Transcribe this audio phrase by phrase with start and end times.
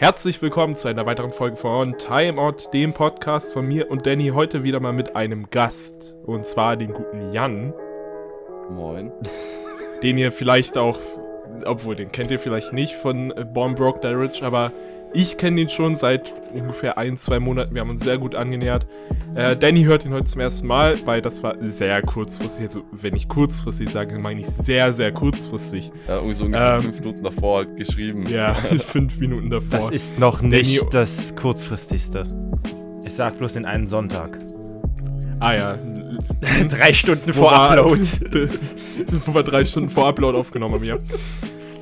[0.00, 4.28] Herzlich willkommen zu einer weiteren Folge von Timeout, dem Podcast von mir und Danny.
[4.28, 6.14] Heute wieder mal mit einem Gast.
[6.24, 7.74] Und zwar den guten Jan.
[8.70, 9.10] Moin.
[10.04, 11.00] Den ihr vielleicht auch,
[11.64, 14.70] obwohl den kennt ihr vielleicht nicht von Born Broke Die Rich, aber
[15.14, 17.74] ich kenne ihn schon seit ungefähr ein, zwei Monaten.
[17.74, 18.86] Wir haben uns sehr gut angenähert.
[19.34, 22.64] Äh, Danny hört ihn heute zum ersten Mal, weil das war sehr kurzfristig.
[22.66, 25.90] Also, wenn ich kurzfristig sage, meine ich sehr, sehr kurzfristig.
[26.06, 28.26] Ja, irgendwie so ungefähr Ähm, fünf Minuten davor halt geschrieben.
[28.28, 28.54] Ja,
[28.86, 29.68] fünf Minuten davor.
[29.70, 32.26] Das ist noch nicht Danny- das kurzfristigste.
[33.04, 34.38] Ich sag bloß den einen Sonntag.
[35.40, 35.78] ah ja.
[36.68, 38.00] Drei Stunden vor Upload.
[39.26, 40.96] wo wir drei Stunden vor Upload aufgenommen haben, ja.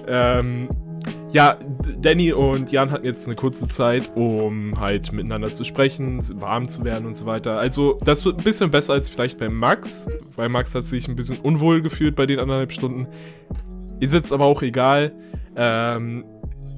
[0.09, 0.69] Ähm,
[1.37, 1.59] ja,
[1.99, 6.83] Danny und Jan hatten jetzt eine kurze Zeit, um halt miteinander zu sprechen, warm zu
[6.83, 7.59] werden und so weiter.
[7.59, 11.15] Also, das wird ein bisschen besser als vielleicht bei Max, weil Max hat sich ein
[11.15, 13.07] bisschen unwohl gefühlt bei den anderthalb Stunden.
[14.01, 15.13] Ist jetzt aber auch egal.
[15.57, 16.25] Ähm,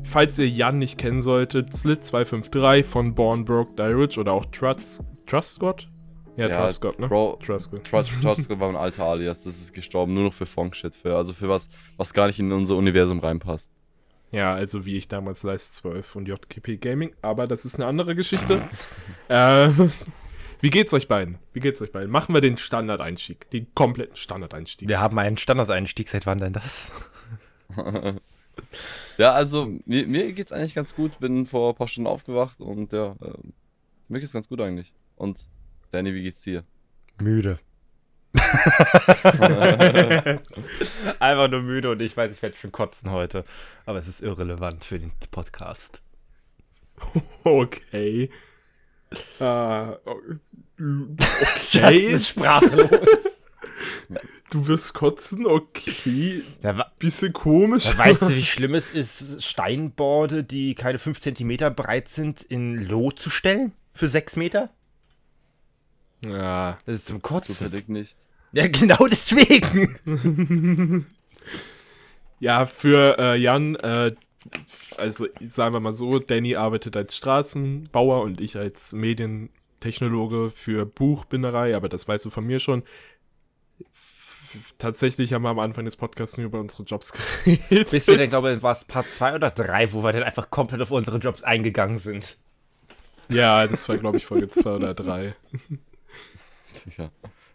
[0.02, 5.04] falls ihr Jan nicht kennen solltet, Slit253 von Born Broke Die Rich oder auch Trust,
[5.24, 5.88] Trust God?
[6.36, 7.06] Ja, Ja, Trust God, ne?
[7.06, 7.84] Bro, Trust God.
[7.84, 11.32] Trust, Trust war mein alter Alias, das ist gestorben, nur noch für Funk-Shit, für, also
[11.32, 13.70] für was, was gar nicht in unser Universum reinpasst.
[14.30, 18.14] Ja, also wie ich damals Leist 12 und JKP Gaming, aber das ist eine andere
[18.14, 18.60] Geschichte.
[19.28, 19.70] äh,
[20.60, 21.38] wie geht's euch beiden?
[21.52, 22.10] Wie geht's euch beiden?
[22.10, 24.88] Machen wir den Standardeinstieg, den kompletten Standardeinstieg.
[24.88, 26.08] Wir haben einen Standardeinstieg.
[26.08, 26.92] Seit wann denn das?
[29.18, 32.92] Ja, also mir, mir geht's eigentlich ganz gut, bin vor ein paar Stunden aufgewacht und
[32.92, 33.52] ja, ähm,
[34.08, 34.94] mir geht's ganz gut eigentlich.
[35.16, 35.48] Und
[35.90, 36.64] Danny, wie geht's dir?
[37.20, 37.58] Müde.
[41.18, 43.44] Einfach nur müde und ich weiß, ich werde schon kotzen heute.
[43.86, 46.02] Aber es ist irrelevant für den Podcast.
[47.44, 48.30] Okay.
[49.38, 49.96] Justin
[51.84, 52.12] okay.
[52.12, 52.90] ist sprachlos.
[54.50, 56.42] Du wirst kotzen, okay.
[56.62, 57.86] Ja, Bisschen komisch.
[57.86, 62.78] Ja, weißt du, wie schlimm es ist, Steinborde, die keine 5 cm breit sind, in
[62.78, 63.72] Loh zu stellen?
[63.94, 64.70] Für 6 Meter?
[66.26, 67.54] Ja, Das ist zum Kotzen.
[67.54, 68.16] Zufällig nicht.
[68.52, 71.06] Ja, genau deswegen.
[72.40, 74.14] Ja, für äh, Jan, äh,
[74.96, 81.76] also sagen wir mal so, Danny arbeitet als Straßenbauer und ich als Medientechnologe für Buchbinderei,
[81.76, 82.82] aber das weißt du von mir schon.
[84.78, 87.12] Tatsächlich haben wir am Anfang des Podcasts nur über unsere Jobs
[87.44, 87.90] geredet.
[87.90, 90.50] Bis wir dann, glaube ich, war es Part 2 oder 3, wo wir dann einfach
[90.50, 92.38] komplett auf unsere Jobs eingegangen sind.
[93.28, 95.34] Ja, das war, glaube ich, Folge 2 oder 3.
[96.96, 97.10] Ja,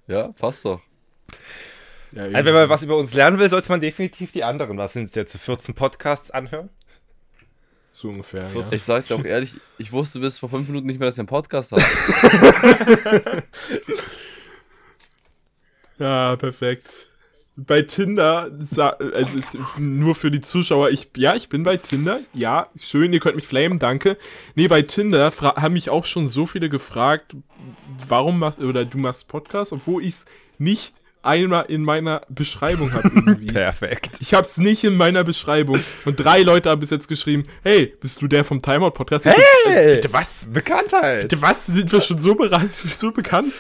[0.08, 0.82] ja passt doch.
[2.12, 4.94] Ja, Also, wenn man was über uns lernen will, sollte man definitiv die anderen, was
[4.94, 6.70] sind es jetzt, 14 Podcasts anhören?
[8.04, 8.50] so ungefähr.
[8.54, 8.66] Ja.
[8.72, 11.22] Ich sag dir auch ehrlich, ich wusste bis vor fünf Minuten nicht mehr, dass ihr
[11.22, 11.84] einen Podcast habt.
[16.00, 17.08] ja, perfekt.
[17.56, 18.50] Bei Tinder,
[19.14, 19.38] also
[19.78, 23.46] nur für die Zuschauer, ich, ja, ich bin bei Tinder, ja, schön, ihr könnt mich
[23.46, 24.18] flamen, danke.
[24.56, 27.36] Nee, bei Tinder haben mich auch schon so viele gefragt,
[28.08, 30.26] warum machst oder du machst Podcast, obwohl ich es
[30.58, 33.46] nicht einmal in meiner Beschreibung habe irgendwie.
[33.54, 34.18] Perfekt.
[34.20, 35.80] Ich hab's nicht in meiner Beschreibung.
[36.06, 39.26] Und drei Leute haben bis jetzt geschrieben, hey, bist du der vom Timeout Podcast?
[39.26, 39.92] Ich so, Hey!
[39.92, 40.50] äh, bitte was?
[40.52, 41.30] Bekanntheit!
[41.30, 41.66] Bitte was?
[41.66, 42.36] Sind wir schon so,
[42.92, 43.54] so bekannt?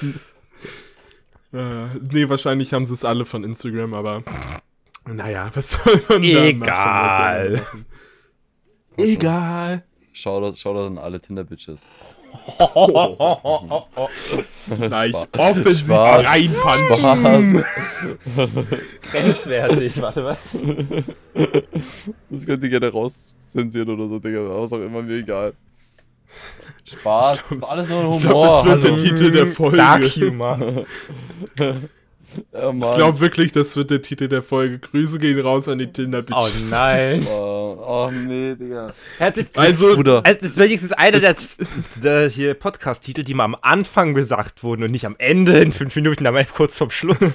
[1.53, 4.23] Äh, nee, wahrscheinlich haben sie es alle von Instagram, aber
[5.05, 6.61] naja, was soll man da machen?
[6.61, 7.61] Egal.
[8.97, 9.83] Egal.
[10.13, 11.87] Shoutout, Shoutout an alle Tinder-Bitches.
[14.67, 15.27] Na, ich Spaß.
[15.37, 16.25] offensiv Spaß.
[16.25, 17.63] reinpunchen.
[18.25, 18.65] Spaß.
[19.11, 20.57] Grenzwertig, warte, was?
[22.29, 24.39] Das könnt ihr gerne rauszensieren oder so, Digga.
[24.49, 25.53] Was auch immer, mir egal.
[26.85, 27.37] Spaß.
[27.37, 28.19] Das ist alles nur ein Humor.
[28.19, 29.03] Ich glaube, das wird der hallo.
[29.03, 29.77] Titel der Folge.
[29.77, 30.57] Dark Humor.
[32.53, 32.89] Mann.
[32.89, 34.79] Ich glaube wirklich, das wird der Titel der Folge.
[34.79, 37.25] Grüße gehen raus an die tinder Oh nein.
[37.29, 38.93] Oh, oh nee, Digga.
[39.19, 40.21] Das ist, Also, Bruder.
[40.21, 41.35] das ist wenigstens einer der,
[42.01, 45.95] der hier Podcast-Titel, die mal am Anfang gesagt wurden und nicht am Ende in fünf
[45.95, 47.17] Minuten, aber kurz vorm Schluss.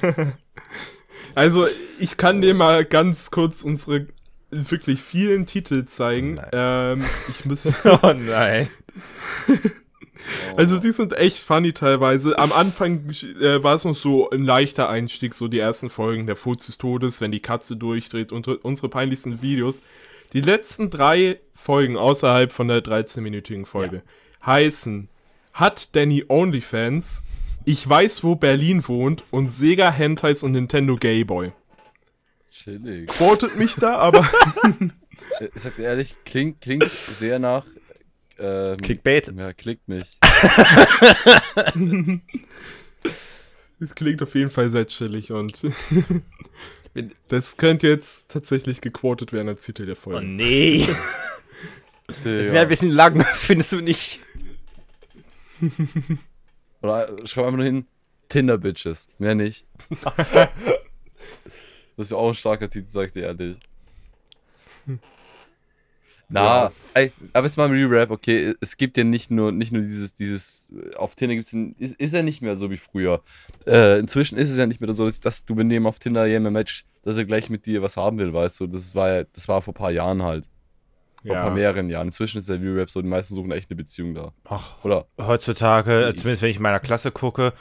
[1.35, 1.69] Also,
[2.01, 4.09] ich kann dir mal ganz kurz unsere
[4.51, 6.35] wirklich vielen Titel zeigen.
[6.35, 6.49] Nein.
[6.53, 7.67] Ähm, ich muss.
[7.85, 8.69] oh nein.
[10.57, 12.39] Also, die sind echt funny teilweise.
[12.39, 13.09] Am Anfang
[13.41, 16.77] äh, war es noch so ein leichter Einstieg, so die ersten Folgen der Furz des
[16.77, 19.81] Todes, wenn die Katze durchdreht, unsere, unsere peinlichsten Videos.
[20.33, 24.03] Die letzten drei Folgen außerhalb von der 13-minütigen Folge
[24.45, 25.09] heißen:
[25.53, 27.23] Hat Danny OnlyFans?
[27.65, 31.53] Ich weiß, wo Berlin wohnt und Sega Hentais und Nintendo Gayboy.
[32.51, 33.07] Chillig.
[33.09, 34.29] Quotet mich da, aber
[35.41, 37.65] Äh, Ich sag dir ehrlich, klingt, klingt sehr nach.
[38.39, 39.33] Ähm, Clickbait.
[39.37, 40.19] Ja, klickt mich.
[43.81, 45.63] es klingt auf jeden Fall sehr chillig und
[47.29, 50.27] das könnte jetzt tatsächlich gequotet werden als Titel der Oh Folge.
[50.27, 50.87] nee.
[52.07, 54.21] Das wäre ein bisschen lang, findest du nicht?
[56.81, 57.87] Oder schreib einfach nur hin,
[58.31, 59.11] Tinder-Bitches.
[59.19, 59.67] Mehr nicht.
[60.05, 60.49] das
[61.99, 63.59] ist ja auch ein starker Titel, sag ich dir ehrlich.
[66.31, 66.73] Na, Ja.
[66.95, 70.15] ey, aber jetzt mal im Re-Rap, okay, es gibt ja nicht nur, nicht nur dieses,
[70.15, 73.23] dieses, auf Tinder gibt's, ein- ist, ist ja nicht mehr so wie früher.
[73.67, 76.27] Äh, inzwischen ist es ja nicht mehr so, dass, dass du, wenn jemand auf Tinder
[76.27, 79.25] jemand matcht, dass er gleich mit dir was haben will, weißt du, das war ja,
[79.33, 80.45] das war vor ein paar Jahren halt,
[81.25, 81.55] vor ein paar Ja.
[81.55, 82.09] mehreren Jahren.
[82.09, 84.33] Inzwischen ist der Re-Rap so, die meisten suchen echt eine Beziehung da.
[84.45, 85.07] Ach, Oder?
[85.19, 87.55] heutzutage, äh, zumindest wenn ich in meiner Klasse gucke,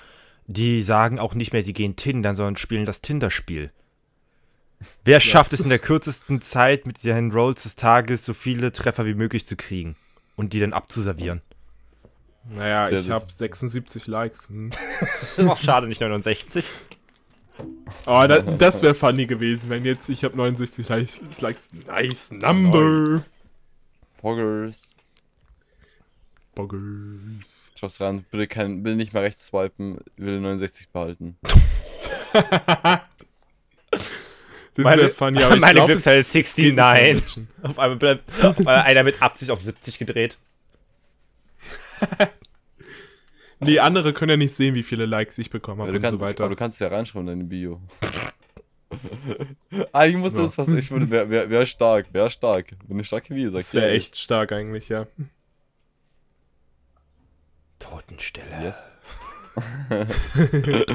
[0.48, 3.72] die sagen auch nicht mehr, sie gehen Tindern, sondern spielen das Tinder-Spiel.
[5.04, 9.06] Wer schafft es in der kürzesten Zeit mit den Rolls des Tages so viele Treffer
[9.06, 9.96] wie möglich zu kriegen
[10.36, 11.42] und die dann abzuservieren?
[12.50, 14.50] Naja, Ja, ich habe 76 Likes.
[14.50, 14.72] Hm.
[15.50, 16.64] Ach, schade, nicht 69.
[18.06, 21.20] Aber da, das wäre funny gewesen, wenn jetzt ich habe 69 Likes.
[21.40, 21.70] Likes.
[21.88, 23.24] Nice number.
[24.22, 24.96] Poggers.
[26.56, 27.72] Boggers.
[27.78, 31.38] Schreib's rein, bitte, kein, bitte nicht mehr rechts swipen, will 69 behalten.
[34.78, 36.76] Das Meine- wäre funny, aber ich meine glaub, Glückszahl es ist geht nicht 69.
[37.06, 37.48] mehr matchen.
[37.64, 40.38] Auf einmal bleibt auf einmal einer mit Absicht auf 70 gedreht.
[43.60, 46.20] Nee, andere können ja nicht sehen, wie viele Likes ich bekommen habe du, und kannst,
[46.20, 46.44] so weiter.
[46.44, 47.82] aber du kannst es ja reinschreiben in deine Bio.
[49.94, 50.46] Eigentlich musst du Ja.
[50.46, 52.68] das fast, ich würde, wer, wer, wer stark, wer stark.
[52.88, 55.08] Wenn eine starke das sagst wäre echt stark eigentlich, ja.
[57.80, 58.46] Totenstille.
[58.62, 58.90] Yes.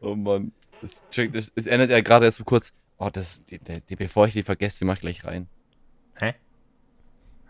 [0.00, 0.52] oh Mann.
[0.82, 2.72] Es, check, es, es ändert er gerade erst so kurz.
[2.98, 5.48] Oh, das, die, die, bevor ich die vergesse, die mach ich gleich rein.
[6.14, 6.34] Hä?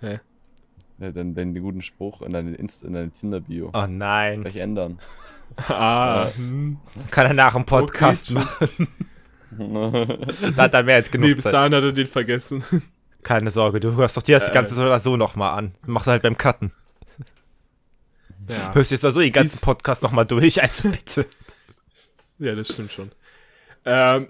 [0.00, 0.20] Hä?
[0.99, 3.70] Ja, dann, den guten Spruch in deine, Inst in deine Tinder-Bio.
[3.75, 4.43] Oh nein.
[4.43, 4.99] Gleich ändern.
[5.69, 6.78] Ah, hm.
[7.12, 8.88] Kann er nach dem Podcast Okay, machen.
[10.56, 12.64] Da hat er mehr als genug Nee, bis dahin hat er den vergessen.
[13.22, 14.52] Keine Sorge, du hörst doch dir das Äh.
[14.52, 15.75] Ganze so oder so nochmal an.
[15.84, 16.72] Du machst halt beim Cutten.
[18.49, 18.75] ja.
[18.75, 21.26] Hörst jetzt so den ganzen Podcast nochmal durch, also bitte.
[22.38, 23.12] Ja, das stimmt schon.
[23.84, 24.28] Ähm,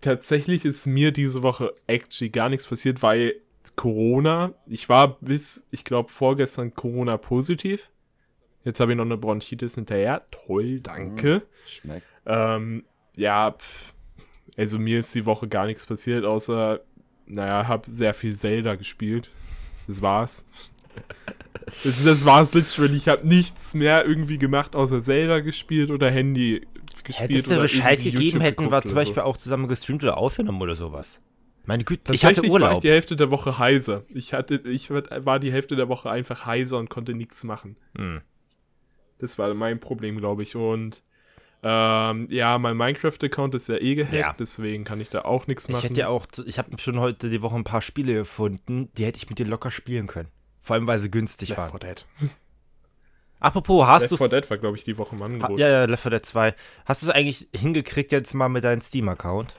[0.00, 3.36] tatsächlich ist mir diese Woche actually gar nichts passiert, weil
[3.76, 7.90] Corona, ich war bis, ich glaube, vorgestern Corona positiv.
[8.64, 10.26] Jetzt habe ich noch eine Bronchitis hinterher.
[10.30, 11.42] Toll, danke.
[11.64, 12.04] Schmeckt.
[12.26, 12.84] Ähm,
[13.14, 13.94] ja, pf,
[14.56, 16.80] also mir ist die Woche gar nichts passiert, außer,
[17.26, 19.30] naja, habe sehr viel Zelda gespielt.
[19.86, 20.44] Das war's.
[21.84, 22.96] Das, das war's literally.
[22.96, 26.66] Ich habe nichts mehr irgendwie gemacht, außer Zelda gespielt oder Handy
[27.08, 27.30] gespielt.
[27.30, 29.22] Hättest du Bescheid gegeben, hätten wir zum Beispiel so.
[29.22, 31.20] auch zusammen gestreamt oder aufgenommen oder sowas.
[31.64, 32.80] Meine Güte, ich hatte Tatsächlich war ich Urlaub.
[32.82, 34.04] die Hälfte der Woche heiser.
[34.14, 37.76] Ich hatte, ich war die Hälfte der Woche einfach heiser und konnte nichts machen.
[37.96, 38.22] Hm.
[39.18, 40.56] Das war mein Problem, glaube ich.
[40.56, 41.02] Und
[41.62, 44.32] ähm, ja, mein Minecraft-Account ist ja eh gehackt, Ja.
[44.38, 45.88] deswegen kann ich da auch nichts Ich machen.
[45.88, 49.16] hätte ja auch, ich habe schon heute die Woche ein paar Spiele gefunden, die hätte
[49.18, 50.28] ich mit dir locker spielen können.
[50.62, 51.80] Vor allem, weil sie günstig Left waren.
[53.38, 53.44] 4 Dead.
[53.46, 55.58] Apropos, hast Left du 4 Dead war, glaube ich, die Woche im Angebot.
[55.58, 56.54] ja, ja, Left 4 Dead 2.
[56.84, 59.54] Hast du es eigentlich hingekriegt jetzt mal mit deinem Steam-Account?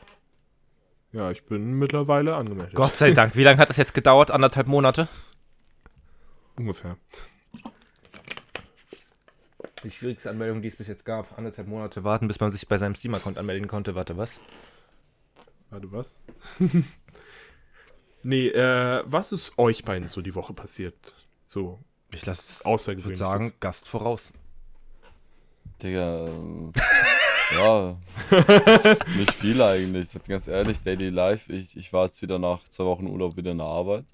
[1.12, 2.76] Ja, ich bin mittlerweile angemeldet.
[2.76, 3.36] Gott sei Dank.
[3.36, 4.30] Wie lange hat das jetzt gedauert?
[4.31, 5.08] Anderthalb Monate?
[6.56, 6.98] Ungefähr.
[9.84, 11.38] Die schwierigste Anmeldung, die es bis jetzt gab.
[11.38, 13.96] Anderthalb Monate warten, bis man sich bei seinem Steam-Account anmelden konnte.
[13.96, 14.40] Warte, was?
[15.70, 16.22] Warte, was?
[18.24, 21.13] nee, äh, was ist euch beiden so die Woche passiert?
[21.46, 21.80] So
[22.16, 23.20] Ich lasse, ich würde außergewöhnlich.
[23.20, 24.32] sagen, Gast voraus.
[25.82, 26.72] Digga, ähm,
[27.56, 27.98] ja,
[29.18, 30.10] nicht viel eigentlich.
[30.28, 33.60] Ganz ehrlich, Daily Life, ich, ich war jetzt wieder nach zwei Wochen Urlaub wieder in
[33.60, 34.06] der Arbeit.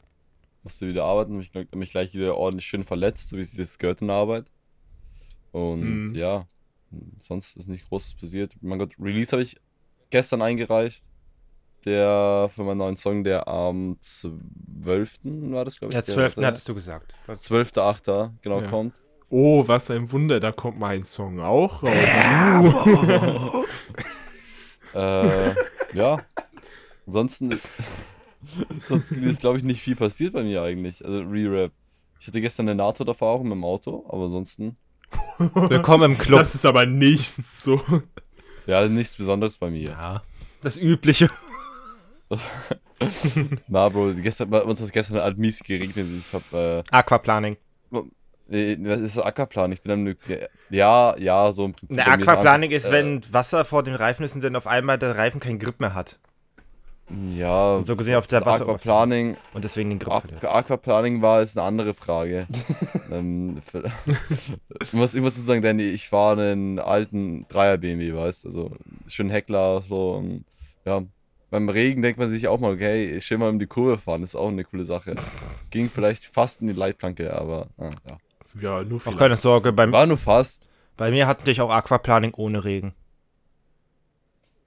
[0.63, 4.01] Musste wieder arbeiten, mich, mich gleich wieder ordentlich schön verletzt, so wie sich das gehört
[4.01, 4.45] in der Arbeit.
[5.51, 6.15] Und Mhm.
[6.15, 6.47] ja,
[7.19, 8.55] sonst ist nicht Großes passiert.
[8.61, 9.55] Mein Gott, Release habe ich
[10.09, 11.03] gestern eingereicht.
[11.85, 15.19] Der für meinen neuen Song, der am 12.
[15.51, 15.95] war das, glaube ich.
[15.95, 16.35] Ja, der- 12.
[16.35, 17.13] der- hattest du gesagt.
[17.27, 18.31] 12.8.
[18.41, 18.67] genau Ja.
[18.67, 18.95] kommt.
[19.29, 23.65] Oh, was ein Wunder, da kommt mein Song auch raus.
[24.93, 25.53] Äh,
[25.93, 26.19] ja.
[27.05, 27.67] Ansonsten ist,
[28.69, 31.03] ansonsten ist, glaube ich, nicht viel passiert bei mir eigentlich.
[31.03, 31.73] Also Re-Rap.
[32.19, 34.77] Ich hatte gestern eine Nahtoderfahrung mit dem Auto, aber ansonsten,
[35.37, 36.39] Willkommen im Club.
[36.39, 37.81] Das ist aber nichts so.
[38.67, 39.89] ja, nichts Besonderes bei mir.
[39.89, 40.23] ja,
[40.61, 41.29] das Übliche.
[43.67, 46.07] Na, Bro, gestern, bei uns hat es gestern halt mies geregnet.
[46.19, 47.57] Ich hab, äh, Aquaplaning.
[48.49, 49.71] äh, was ist Aquaplan?
[49.71, 50.15] Ich bin am,
[50.69, 51.99] ja, ja, so im Prinzip.
[51.99, 55.39] Ist Aquaplaning ist, wenn Wasser vor den Reifen ist und dann auf einmal der Reifen
[55.39, 56.19] keinen Grip mehr hat.
[57.09, 58.63] Äh, ja, Und so gesehen auf der Wasser.
[58.63, 60.47] Aquaplaning, Und deswegen den Grip Aqu.
[60.47, 62.47] Aquaplaning war, ist eine andere Frage.
[63.11, 63.61] ähm,
[64.81, 68.71] ich, muss, ich muss sagen, Danny, ich fahre einen alten 3er BMW, weißt du, also
[69.07, 70.45] schön Heckler, so, und,
[70.85, 71.03] ja,
[71.55, 74.23] beim Regen denkt man sich auch mal, okay, ich will mal um die Kurve fahren,
[74.23, 75.15] ist auch eine coole Sache.
[75.69, 78.17] Ging vielleicht fast in die Leitplanke, aber ah, ja.
[78.61, 79.19] Ja, nur Auch vielleicht.
[79.19, 80.67] keine Sorge, beim, War nur fast.
[80.97, 82.93] bei mir hatten dich auch Aquaplaning ohne Regen.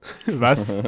[0.25, 0.77] Was?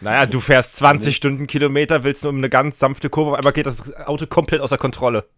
[0.00, 3.66] Naja, du fährst 20 Stundenkilometer, willst nur um eine ganz sanfte Kurve, auf einmal geht
[3.66, 5.28] das Auto komplett außer Kontrolle.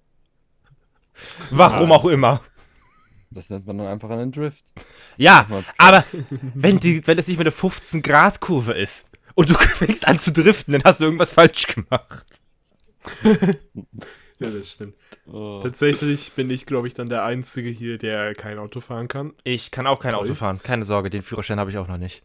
[1.51, 1.95] Warum Ah.
[1.95, 2.43] auch immer.
[3.31, 4.67] Das nennt man dann einfach einen Drift.
[5.17, 5.47] Ja,
[5.79, 6.05] aber
[6.55, 10.73] wenn, die, wenn es nicht mehr eine 15-Grad-Kurve ist und du fängst an zu driften,
[10.73, 12.27] dann hast du irgendwas falsch gemacht.
[13.23, 14.95] ja, das stimmt.
[15.27, 15.61] Oh.
[15.63, 19.33] Tatsächlich bin ich, glaube ich, dann der Einzige hier, der kein Auto fahren kann.
[19.45, 20.25] Ich kann auch kein Toll.
[20.25, 22.23] Auto fahren, keine Sorge, den Führerschein habe ich auch noch nicht.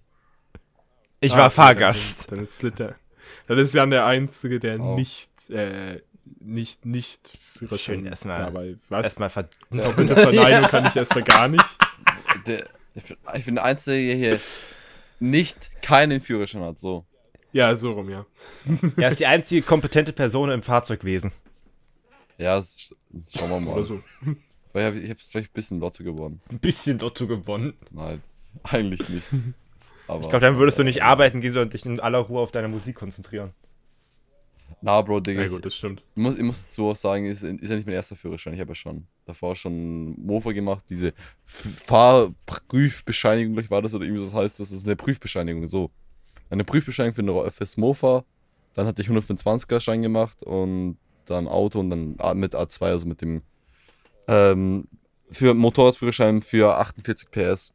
[1.22, 2.30] Ich Ah, war okay, Fahrgast.
[2.32, 2.96] Dann, dann ist Slitter.
[3.48, 4.96] Dann ist Jan der Einzige, der Oh.
[4.96, 6.02] nicht, äh,
[6.40, 8.76] nicht, nicht Führerschein Schön, erstmal- dabei.
[8.90, 9.04] Was?
[9.06, 11.64] Erstmal ver Doppelte Verneinung kann ich erstmal gar nicht.
[12.48, 14.40] Der, ich, bin, ich bin der Einzige der hier
[15.20, 17.06] nicht keinen Führerschein hat, so.
[17.52, 18.26] Ja, so rum, ja.
[18.98, 21.32] Er ist die einzige kompetente Person im Fahrzeugwesen.
[22.38, 22.94] Ja, das,
[23.34, 23.76] schauen wir mal.
[23.76, 24.04] Oder so.
[24.72, 26.42] Vielleicht hab ich, ich habe vielleicht ein bisschen Lotto gewonnen.
[26.50, 27.76] Ein bisschen Lotto gewonnen.
[27.92, 28.22] Nein,
[28.64, 29.30] eigentlich nicht.
[30.08, 32.52] Aber, Ich glaube, dann würdest du nicht arbeiten gehen, sondern dich in aller Ruhe auf
[32.52, 33.54] deine Musik konzentrieren.
[34.86, 35.40] Na, Bro, Digga.
[35.40, 36.04] Ja ich, gut, das stimmt.
[36.16, 38.54] ich muss, ich muss auch sagen, ist, ist ja nicht mein erster Führerschein.
[38.54, 40.86] Ich habe ja schon davor schon Mofa gemacht.
[40.90, 44.60] Diese Fahrprüfbescheinigung, glaube ich, war das oder irgendwie so das heißt.
[44.60, 45.90] Das ist eine Prüfbescheinigung, so.
[46.52, 48.26] Eine Prüfbescheinigung für eine fürs Mofa.
[48.76, 53.22] Dann hatte ich 125er Schein gemacht und dann Auto und dann mit A2, also mit
[53.22, 53.42] dem
[54.28, 54.88] ähm,
[55.32, 57.74] für Motorradführerschein für 48 PS.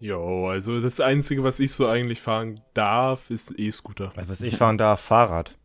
[0.00, 4.12] Jo, also das Einzige, was ich so eigentlich fahren darf, ist E-Scooter.
[4.14, 5.56] Was weiß ich, fahren da Fahrrad.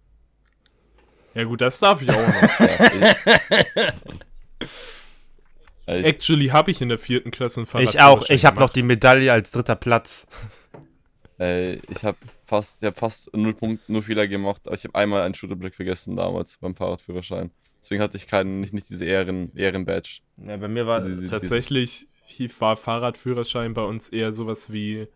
[1.36, 3.16] Ja gut, das darf ich auch noch.
[5.86, 7.90] Ich, Actually habe ich in der vierten Klasse einen Fahrrad.
[7.90, 8.30] Ich auch.
[8.30, 10.26] Ich habe noch die Medaille als dritter Platz.
[11.38, 14.96] Ey, ich habe fast, ich hab fast null Punkt, null Fehler gemacht, aber ich habe
[14.96, 17.52] einmal einen Shooterblick vergessen damals beim Fahrradführerschein.
[17.82, 20.22] Deswegen hatte ich keinen, nicht, nicht diese Ehren, Ehrenbadge.
[20.38, 21.04] Ja, bei mir war.
[21.04, 22.08] So diese- Tatsächlich
[22.60, 25.08] war Fahrradführerschein bei uns eher sowas wie,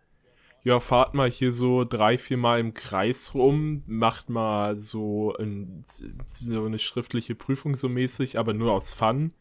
[0.64, 5.86] ja, fahrt mal hier so drei, vier Mal im Kreis rum, macht mal so, ein,
[6.34, 9.34] so eine schriftliche Prüfung so mäßig, aber nur aus Fun.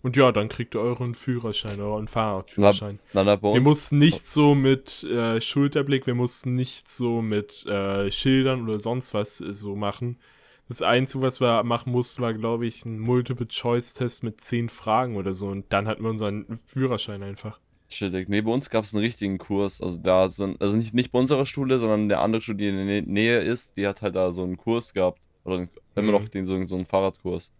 [0.00, 3.00] Und ja, dann kriegt ihr euren Führerschein, euren Fahrradführerschein.
[3.12, 8.10] Na, na, Wir mussten nicht so mit äh, Schulterblick, wir mussten nicht so mit äh,
[8.10, 10.18] Schildern oder sonst was äh, so machen.
[10.68, 15.32] Das Einzige, was wir machen mussten, war, glaube ich, ein Multiple-Choice-Test mit zehn Fragen oder
[15.32, 15.48] so.
[15.48, 17.58] Und dann hatten wir unseren Führerschein einfach.
[17.88, 18.28] chillig.
[18.28, 19.80] Nee, bei uns gab es einen richtigen Kurs.
[19.80, 22.76] Also da ein, also nicht, nicht bei unserer Schule, sondern eine andere Schule, die in
[22.76, 25.20] der Nä- Nähe ist, die hat halt da so einen Kurs gehabt.
[25.44, 26.10] Oder immer Mhm.
[26.12, 27.50] noch den, so, so einen Fahrradkurs.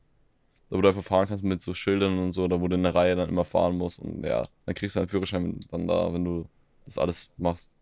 [0.71, 2.83] Da wo du einfach fahren kannst mit so Schildern und so, da wo du in
[2.83, 4.01] der Reihe dann immer fahren musst.
[4.01, 6.47] Und ja, dann kriegst du einen Führerschein dann da, wenn du
[6.85, 7.73] das alles machst.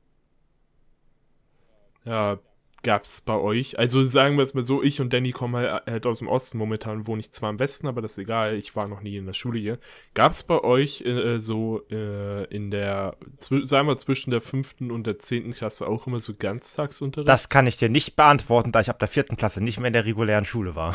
[2.04, 2.38] Ja,
[2.87, 3.78] gab's bei euch?
[3.81, 6.57] Also sagen wir es mal so, ich und Danny kommen halt, halt aus dem Osten.
[6.57, 8.55] Momentan wohne ich zwar im Westen, aber das ist egal.
[8.55, 9.78] Ich war noch nie in der Schule hier.
[10.14, 15.19] Gab's bei euch äh, so äh, in der, sagen wir zwischen der fünften und der
[15.19, 17.28] zehnten Klasse auch immer so Ganztagsunterricht?
[17.28, 19.93] Das kann ich dir nicht beantworten, da ich ab der vierten Klasse nicht mehr in
[19.93, 20.95] der regulären Schule war.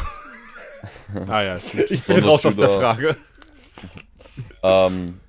[1.28, 1.92] ah ja, gut.
[1.92, 2.70] Ich bin raus aus der.
[2.70, 3.18] Frage.
[4.64, 5.20] Ähm,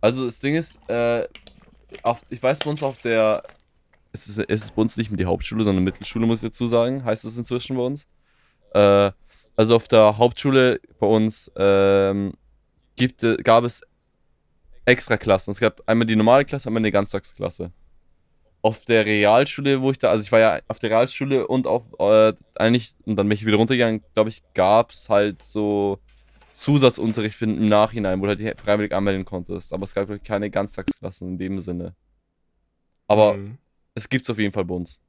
[0.00, 1.26] also das Ding ist, äh,
[2.02, 3.42] auf, ich weiß bei uns auf der,
[4.16, 6.66] es ist, es ist bei uns nicht mehr die Hauptschule, sondern Mittelschule, muss ich dazu
[6.66, 8.06] sagen, heißt es inzwischen bei uns.
[8.74, 9.12] Äh,
[9.56, 12.34] also auf der Hauptschule bei uns ähm,
[12.96, 13.82] gibt, äh, gab es
[14.84, 15.50] extra Klassen.
[15.50, 17.72] Es gab einmal die normale Klasse, einmal eine Ganztagsklasse.
[18.62, 21.84] Auf der Realschule, wo ich da, also ich war ja auf der Realschule und auch
[21.98, 25.98] äh, eigentlich, und dann bin ich wieder runtergegangen, glaube ich, gab es halt so
[26.52, 29.72] Zusatzunterricht im Nachhinein, wo du halt freiwillig anmelden konntest.
[29.72, 31.94] Aber es gab keine Ganztagsklassen in dem Sinne.
[33.06, 33.58] Aber Mhm.
[33.96, 35.00] Es gibt's auf jeden Fall bei uns.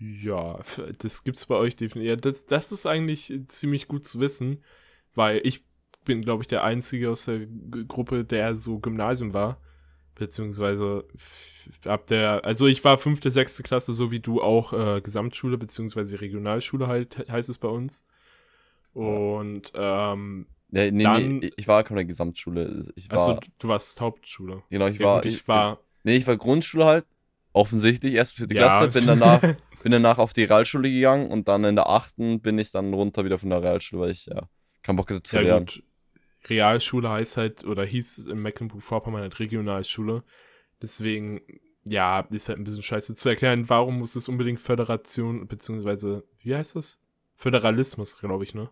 [0.00, 0.60] Ja,
[1.00, 2.08] das gibt's bei euch definitiv.
[2.10, 4.62] Ja, das, das ist eigentlich ziemlich gut zu wissen,
[5.14, 5.64] weil ich
[6.04, 7.46] bin, glaube ich, der Einzige aus der
[7.86, 9.60] Gruppe, der so Gymnasium war.
[10.14, 11.04] Beziehungsweise
[11.84, 16.20] ab der, also ich war fünfte, sechste Klasse, so wie du auch äh, Gesamtschule, beziehungsweise
[16.20, 18.04] Regionalschule halt, he- heißt es bei uns.
[18.94, 22.92] Und, ähm, Ja, nee, Dann- nee, ich war keine Gesamtschule.
[22.96, 24.62] Ich war, also du- warst Hauptschule.
[24.70, 27.06] genau, ich war, gut, ich war, nee, ich war Grundschule halt,
[27.52, 28.86] offensichtlich, erst für die Ja.
[28.86, 29.40] Klasse, bin danach,
[29.82, 33.24] bin danach auf die Realschule gegangen und dann in der achten bin ich dann runter
[33.24, 34.48] wieder von der Realschule, weil ich ja
[34.82, 35.66] keinen Bock hatte zu ja lernen.
[35.66, 35.82] gut,
[36.48, 40.24] Realschule heißt halt, oder hieß in Mecklenburg-Vorpommern halt Regionalschule.
[40.80, 41.40] Deswegen,
[41.84, 46.54] ja, ist halt ein bisschen scheiße zu erklären, warum muss es unbedingt Föderation, beziehungsweise, wie
[46.54, 46.98] heißt das?
[47.34, 48.70] Föderalismus, glaube ich, ne?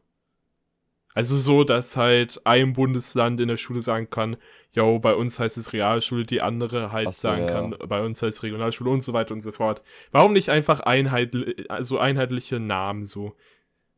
[1.17, 4.37] Also so, dass halt ein Bundesland in der Schule sagen kann,
[4.73, 7.47] yo, bei uns heißt es Realschule, die andere halt so, sagen ja.
[7.47, 9.81] kann, bei uns heißt es Regionalschule und so weiter und so fort.
[10.13, 13.35] Warum nicht einfach einheitli also einheitliche Namen so?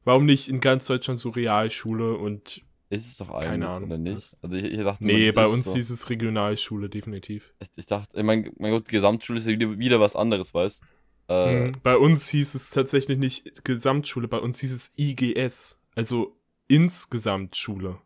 [0.04, 3.90] Warum nicht in ganz Deutschland so Realschule und Ist es doch eigentlich, Keine Ahnung.
[3.90, 4.36] oder nicht?
[4.40, 5.74] Also ich, ich dachte, nee, das bei uns so.
[5.74, 7.52] hieß es Regionalschule definitiv.
[7.58, 10.84] Ich, ich dachte, ich mein, mein Gott, Gesamtschule ist ja wieder, wieder was anderes, weißt
[11.30, 11.72] äh, Mhm.
[11.82, 16.37] Bei uns hieß es tatsächlich nicht Gesamtschule, bei uns hieß es IGS, also
[16.68, 17.98] insgesamt Schule.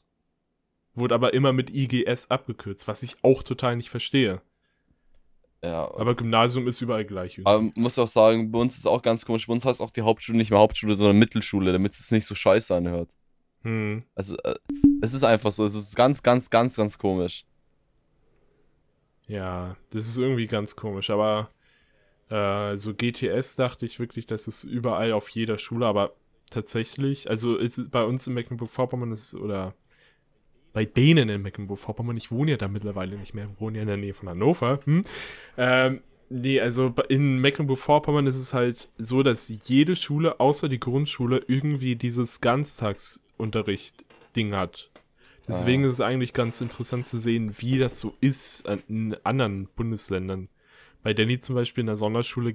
[0.95, 4.43] Wurde aber immer mit IGS abgekürzt, was ich auch total nicht verstehe.
[5.65, 7.41] Ja, Aber Gymnasium ist überall gleich.
[7.45, 9.47] aber muss auch sagen, bei uns ist auch ganz komisch.
[9.47, 12.35] Bei uns heißt auch die Hauptschule nicht mehr Hauptschule, sondern Mittelschule, damit es nicht so
[12.35, 13.11] scheiße anhört.
[13.63, 14.03] Hm.
[14.17, 14.57] Also, äh,
[15.03, 15.65] es ist einfach so.
[15.65, 17.45] Es ist ganz, ganz, ganz, ganz komisch.
[19.29, 21.51] Ja, das ist irgendwie ganz komisch, aber
[22.29, 26.13] äh, so GTS dachte ich wirklich, das ist überall auf jeder Schule, aber
[26.53, 29.75] tatsächlich, also ist es bei uns in Mecklenburg-Vorpommern ist oder
[30.73, 33.89] bei denen in Mecklenburg-Vorpommern, ich wohne ja da mittlerweile nicht mehr, ich wohne ja in
[33.89, 35.05] der Nähe von Hannover, hm?
[35.59, 41.43] ähm, nee, also in Mecklenburg-Vorpommern ist es halt so, dass jede Schule außer die Grundschule
[41.47, 44.91] irgendwie dieses Ganztagsunterricht-Ding hat.
[45.49, 45.89] Deswegen Ah.
[45.89, 50.49] ist es eigentlich ganz interessant zu sehen, wie das so ist in anderen Bundesländern.
[51.03, 52.55] Bei Danny zum Beispiel in der Sonderschule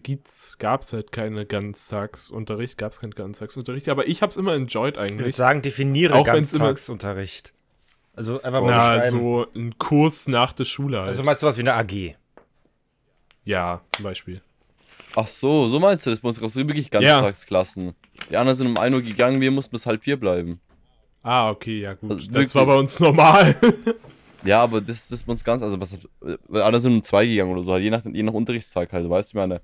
[0.58, 4.96] gab es halt keine Ganztagsunterricht, gab es keinen Ganztagsunterricht, aber ich habe es immer enjoyed
[4.96, 5.36] Ich würde eigentlich.
[5.36, 7.54] sagen, definiere Auch Ganztagsunterricht.
[8.16, 11.10] Also einfach mal Na, so ein Kurs nach der Schule halt.
[11.10, 12.16] Also meinst du was wie eine AG?
[13.44, 14.42] ja, zum Beispiel.
[15.16, 16.20] Ach so, so meinst du das?
[16.20, 17.96] Bei uns gab es wirklich Ganztagsklassen.
[18.30, 20.60] Die anderen sind um 1 Uhr gegangen, wir mussten bis halb vier bleiben.
[21.24, 22.12] Ah, okay, ja gut.
[22.12, 23.56] Also das war bei uns normal.
[24.48, 26.00] Ja, aber das, das ist bei uns ganz, also was,
[26.50, 29.34] andere sind um zwei gegangen oder so, halt, je nach, je nach Unterrichtstag halt, weißt
[29.34, 29.62] du, meine.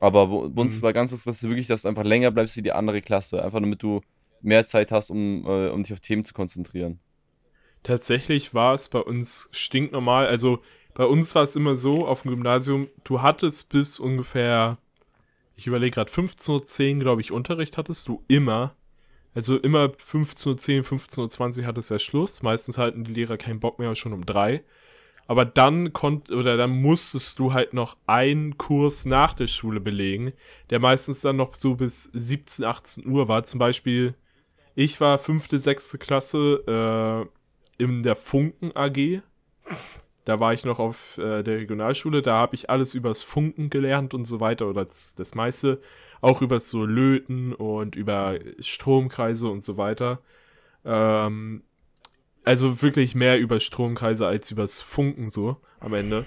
[0.00, 0.82] Aber bei bei uns Mhm.
[0.82, 3.60] war ganz das Klasse wirklich, dass du einfach länger bleibst wie die andere Klasse, einfach
[3.60, 4.00] damit du
[4.42, 7.00] mehr Zeit hast, um, äh, um dich auf Themen zu konzentrieren.
[7.82, 10.26] Tatsächlich war es bei uns stinknormal.
[10.26, 10.60] Also
[10.94, 14.78] bei uns war es immer so auf dem Gymnasium, du hattest bis ungefähr,
[15.54, 18.74] ich überlege gerade, 15.10 Uhr, glaube ich, Unterricht hattest du immer.
[19.36, 22.42] Also immer 15.10 Uhr, 15.20 Uhr hattest ja Schluss.
[22.42, 24.64] Meistens hatten die Lehrer keinen Bock mehr, schon um drei.
[25.26, 30.32] Aber dann konnt, oder dann musstest du halt noch einen Kurs nach der Schule belegen,
[30.70, 33.44] der meistens dann noch so bis 17, 18 Uhr war.
[33.44, 34.14] Zum Beispiel,
[34.74, 37.28] ich war fünfte, sechste Klasse
[37.78, 39.20] äh, in der Funken AG.
[40.24, 44.14] Da war ich noch auf äh, der Regionalschule, da habe ich alles übers Funken gelernt
[44.14, 45.82] und so weiter, oder das, das meiste.
[46.26, 50.20] Auch übers so Löten und über Stromkreise und so weiter.
[50.84, 51.62] Ähm,
[52.44, 56.26] also wirklich mehr über Stromkreise als übers Funken so am Ende.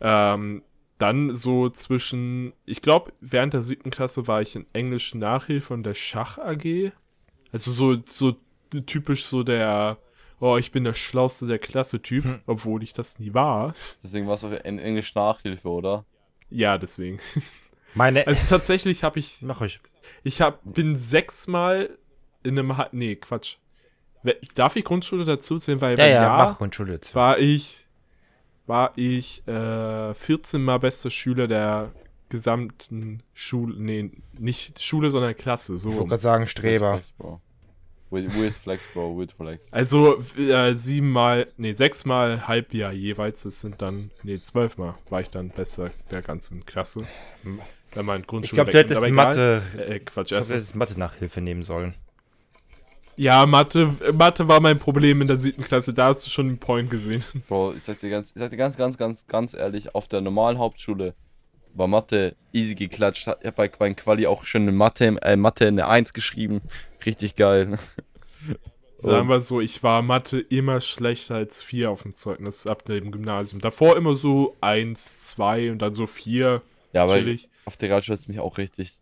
[0.00, 0.62] Ähm,
[0.98, 5.84] dann so zwischen, ich glaube, während der siebten Klasse war ich in Englisch Nachhilfe und
[5.84, 6.92] der Schach AG.
[7.52, 8.36] Also so, so
[8.86, 9.98] typisch so der,
[10.40, 12.40] oh, ich bin der Schlauste der Klasse-Typ, Hm.
[12.46, 13.74] obwohl ich das nie war.
[14.02, 16.04] Deswegen war es auch in Englisch Nachhilfe, oder?
[16.48, 17.20] Ja, deswegen.
[17.96, 18.26] Meine.
[18.26, 19.80] Also tatsächlich habe ich, Mach ich.
[20.22, 21.90] ich hab, bin sechsmal
[22.42, 23.56] in einem, Ha- nee, Quatsch.
[24.54, 25.80] Darf ich Grundschule dazu zählen?
[25.80, 27.00] Weil Ja, ja, Jahr mach Grundschule.
[27.00, 27.14] zu.
[27.14, 27.86] war ich,
[28.66, 31.92] war ich äh, 14 Mal bester Schüler der
[32.28, 35.90] gesamten Schule, nee, nicht Schule, sondern Klasse, so.
[35.90, 36.94] Ich wollte gerade sagen, Streber.
[36.94, 37.40] Flex, Bro.
[38.10, 39.72] Weird, weird Flex, Bro, weird Flex.
[39.72, 45.50] Also äh, siebenmal, nee, sechsmal Halbjahr jeweils, das sind dann, nee, zwölfmal war ich dann
[45.50, 47.06] bester der ganzen Klasse.
[47.94, 49.10] Wenn man Ich Grundschule glaube, du hättest.
[49.10, 49.62] Mathe.
[49.78, 51.94] Äh, Quatsch, Ich glaub, hättest Mathe-Nachhilfe nehmen sollen.
[53.16, 56.58] Ja, Mathe, Mathe war mein Problem in der siebten Klasse, da hast du schon einen
[56.58, 57.24] Point gesehen.
[57.48, 60.20] Bro, ich sag dir ganz, ich sag dir ganz, ganz, ganz, ganz ehrlich, auf der
[60.20, 61.14] normalen Hauptschule
[61.72, 63.22] war Mathe easy geklatscht.
[63.22, 66.60] Ich hab bei, bei Quali auch schon eine Mathe, äh, Mathe eine 1 geschrieben.
[67.04, 67.78] Richtig geil.
[68.98, 73.12] Sagen wir so, ich war Mathe immer schlechter als vier auf dem Zeugnis ab dem
[73.12, 73.60] Gymnasium.
[73.60, 76.62] Davor immer so eins, zwei und dann so vier.
[76.96, 77.48] Ja, aber chillig.
[77.64, 78.92] auf der Realschule hat's mich auch richtig,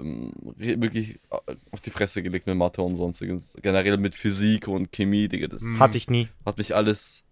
[0.00, 3.56] ähm, wirklich äh, auf die Fresse gelegt mit Mathe und sonstiges.
[3.62, 5.78] Generell mit Physik und Chemie, Digga, das Hm.
[5.80, 6.28] Hatte ich nie.
[6.46, 7.24] hat mich alles,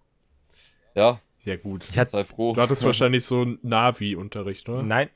[0.95, 1.87] ja, Sehr gut.
[1.91, 2.55] Ich hatte- sei froh.
[2.55, 4.83] Du hattest wahrscheinlich so einen Navi-Unterricht, oder?
[4.83, 5.09] Nein.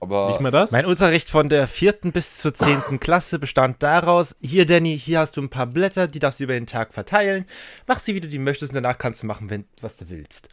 [0.00, 0.72] aber Nicht mal das?
[0.72, 5.38] Mein Unterricht von der vierten bis zur zehnten Klasse bestand daraus, hier Danny, hier hast
[5.38, 7.46] du ein paar Blätter, die darfst du über den Tag verteilen.
[7.86, 10.50] Mach sie, wie du die möchtest und danach kannst du machen, wenn, was du willst.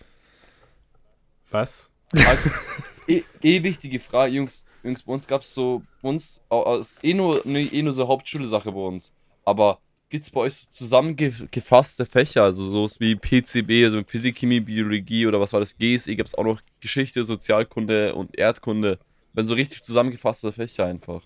[1.49, 1.91] Was?
[3.11, 4.65] Eh, eh wichtige Frage, Jungs.
[4.83, 7.93] Jungs, bei uns gab's so, bei uns, au- au- ist eh nur, ne, eh nur
[7.93, 9.13] so Hauptschule-Sache bei uns.
[9.45, 15.25] Aber gibt's bei euch so zusammengefasste Fächer, also sowas wie PCB, also Physik, Chemie, Biologie
[15.27, 18.99] oder was war das, GSE, gab's auch noch Geschichte, Sozialkunde und Erdkunde.
[19.33, 21.21] Wenn so richtig zusammengefasste Fächer einfach.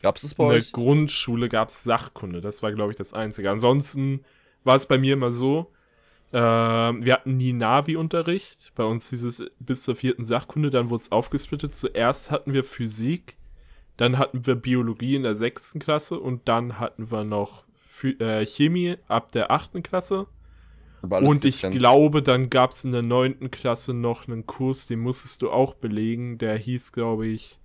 [0.00, 0.72] Gab es das bei In der euch?
[0.72, 2.40] Grundschule gab es Sachkunde.
[2.40, 3.50] Das war, glaube ich, das Einzige.
[3.50, 4.24] Ansonsten
[4.64, 5.70] war es bei mir immer so,
[6.38, 8.72] wir hatten nie Navi-Unterricht.
[8.74, 11.74] Bei uns dieses bis zur vierten Sachkunde, dann wurde es aufgesplittet.
[11.74, 13.36] Zuerst hatten wir Physik,
[13.96, 17.64] dann hatten wir Biologie in der sechsten Klasse und dann hatten wir noch
[18.02, 20.26] äh, Chemie ab der achten Klasse.
[21.02, 21.78] Und ich getrennt.
[21.78, 25.74] glaube, dann gab es in der neunten Klasse noch einen Kurs, den musstest du auch
[25.74, 26.38] belegen.
[26.38, 27.58] Der hieß, glaube ich,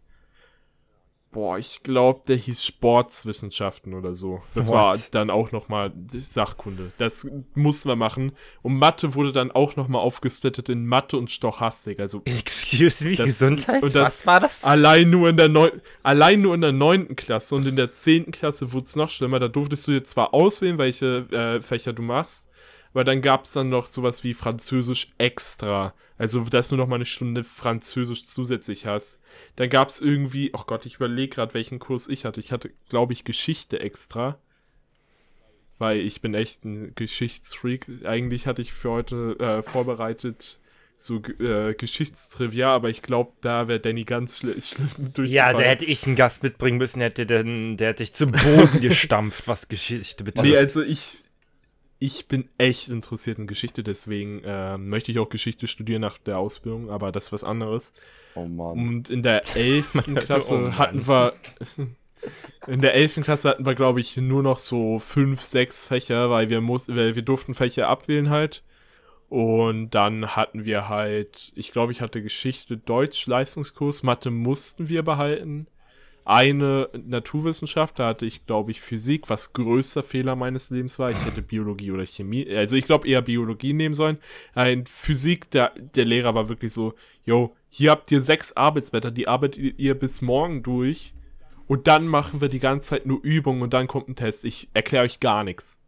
[1.37, 4.41] boah, ich glaube, der hieß Sportswissenschaften oder so.
[4.55, 4.73] Das What?
[4.75, 6.91] war dann auch nochmal Sachkunde.
[6.97, 8.31] Das mussten wir machen.
[8.63, 11.99] Und Mathe wurde dann auch nochmal aufgesplittet in Mathe und Stochastik.
[11.99, 13.83] Also Excuse me, Das- Gesundheit?
[13.83, 14.63] und das- Was war das?
[14.63, 18.31] Allein nur in der neun, allein nur in der neunten Klasse und in der zehnten
[18.31, 19.39] Klasse wurde es noch schlimmer.
[19.39, 22.47] Da durftest du dir zwar auswählen, welche äh, Fächer du machst,
[22.95, 25.93] aber dann gab es dann noch sowas wie Französisch extra.
[26.17, 29.19] Also, dass du noch mal eine Stunde Französisch zusätzlich hast.
[29.55, 32.39] Dann gab es irgendwie, oh Gott, ich überlege gerade, welchen Kurs ich hatte.
[32.39, 34.39] Ich hatte, glaube ich, Geschichte extra.
[35.77, 37.85] Weil ich bin echt ein Geschichtsfreak.
[38.03, 40.59] Eigentlich hatte ich für heute äh, vorbereitet
[40.99, 45.57] so äh, Geschichtstrivia, aber ich glaube, da wäre Danny ganz schl schlimm Ja, durchgefallen.
[45.57, 49.47] da hätte ich einen Gast mitbringen müssen, hätte den, der hätte dich zu Boden gestampft,
[49.47, 50.47] was Geschichte betrifft.
[50.47, 51.19] Nee, also ich,
[51.99, 56.37] ich bin echt interessiert in Geschichte, deswegen ähm, möchte ich auch Geschichte studieren nach der
[56.37, 57.93] Ausbildung, aber das ist was anderes.
[58.35, 58.77] Oh Mann.
[58.77, 60.03] Und in der 11.
[60.15, 61.33] Klasse Oh hatten wir.
[62.65, 63.21] In der 11.
[63.21, 67.15] Klasse hatten wir, glaube ich, nur noch so fünf, sechs Fächer, weil wir mussten, weil
[67.15, 68.63] wir durften Fächer abwählen halt.
[69.29, 75.03] Und dann hatten wir halt, ich glaube, ich hatte Geschichte, Deutsch, Leistungskurs, Mathe mussten wir
[75.03, 75.67] behalten.
[76.29, 81.09] Eine Naturwissenschaft, da hatte ich, glaube ich, Physik, was größter Fehler meines Lebens war.
[81.09, 84.17] Ich hätte Biologie oder Chemie, also ich glaube eher Biologie nehmen sollen.
[84.53, 89.29] Ein Physik, der, der Lehrer war wirklich so, yo, hier habt ihr sechs Arbeitsblätter, die
[89.29, 91.13] arbeitet ihr bis morgen durch.
[91.65, 94.43] Und dann machen wir die ganze Zeit nur Übungen und dann kommt ein Test.
[94.43, 95.79] Ich erkläre euch gar nichts.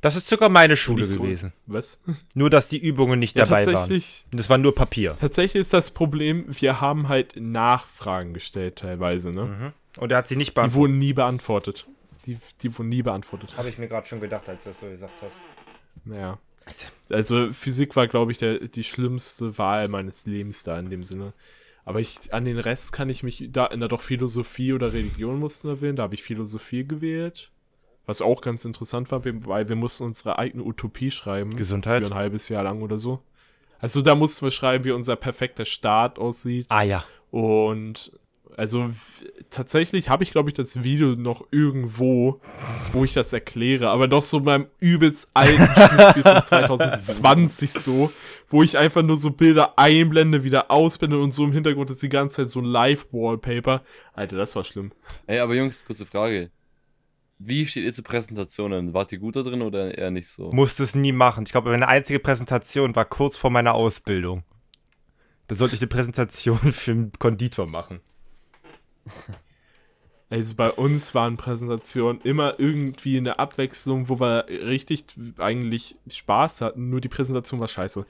[0.00, 1.52] Das ist sogar meine Schule so, gewesen.
[1.66, 2.02] Was?
[2.34, 4.02] Nur, dass die Übungen nicht dabei waren.
[4.30, 5.16] Das war nur Papier.
[5.18, 9.44] tatsächlich ist das Problem, wir haben halt Nachfragen gestellt teilweise, ne?
[9.44, 10.00] Mhm.
[10.00, 10.80] Und er hat sie nicht Die beantwortet.
[10.80, 11.86] wurden nie beantwortet.
[12.26, 13.56] Die, die wurden nie beantwortet.
[13.56, 15.36] Habe ich mir gerade schon gedacht, als du das so gesagt hast.
[16.04, 16.38] Naja.
[17.10, 21.32] Also Physik war, glaube ich, der, die schlimmste Wahl meines Lebens da in dem Sinne.
[21.84, 25.68] Aber ich, an den Rest kann ich mich, da, na doch Philosophie oder Religion mussten
[25.68, 27.50] wir wählen, da habe ich Philosophie gewählt.
[28.06, 31.56] Was auch ganz interessant war, weil wir mussten unsere eigene Utopie schreiben.
[31.56, 32.02] Gesundheit.
[32.02, 33.20] Für ein halbes Jahr lang oder so.
[33.78, 36.66] Also da mussten wir schreiben, wie unser perfekter Staat aussieht.
[36.68, 37.04] Ah ja.
[37.30, 38.12] Und
[38.56, 38.90] also
[39.50, 42.40] tatsächlich habe ich, glaube ich, das Video noch irgendwo,
[42.92, 48.12] wo ich das erkläre, aber doch so beim übelst alten Schnittziel von 2020 so,
[48.50, 52.08] wo ich einfach nur so Bilder einblende, wieder ausblende und so im Hintergrund ist die
[52.08, 53.82] ganze Zeit so ein Live-Wallpaper.
[54.14, 54.92] Alter, das war schlimm.
[55.26, 56.50] Ey, aber Jungs, kurze Frage.
[57.44, 58.94] Wie steht ihr zu Präsentationen?
[58.94, 60.52] Wart ihr gut da drin oder eher nicht so?
[60.52, 61.44] Musste es nie machen.
[61.44, 64.44] Ich glaube, meine einzige Präsentation war kurz vor meiner Ausbildung.
[65.48, 68.00] Da sollte ich eine Präsentation für einen Konditor machen.
[70.30, 75.04] Also bei uns waren Präsentationen immer irgendwie eine Abwechslung, wo wir richtig
[75.36, 78.06] eigentlich Spaß hatten, nur die Präsentation war scheiße.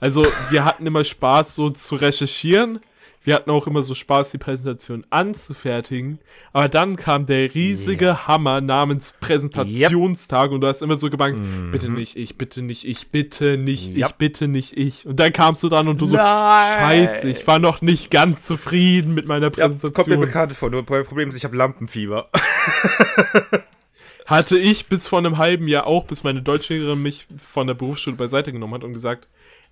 [0.00, 2.80] Also wir hatten immer Spaß so zu recherchieren,
[3.26, 6.20] wir hatten auch immer so Spaß, die Präsentation anzufertigen,
[6.52, 11.40] aber dann kam der riesige Hammer namens Präsentationstag und du hast immer so gebankt,
[11.72, 14.06] bitte nicht ich, bitte nicht ich, bitte nicht Ja.
[14.06, 15.04] ich, bitte nicht ich.
[15.06, 16.78] Und dann kamst du dran und du so, Nein.
[17.08, 19.92] scheiße, ich war noch nicht ganz zufrieden mit meiner Ja, Präsentation.
[19.92, 20.70] kommt mir bekannt vor.
[20.70, 22.30] Nur mein Problem ist, ich habe Lampenfieber.
[24.26, 28.16] Hatte ich bis vor einem halben Jahr auch, bis meine Deutschlehrerin mich von der Berufsschule
[28.16, 29.28] beiseite genommen hat und gesagt,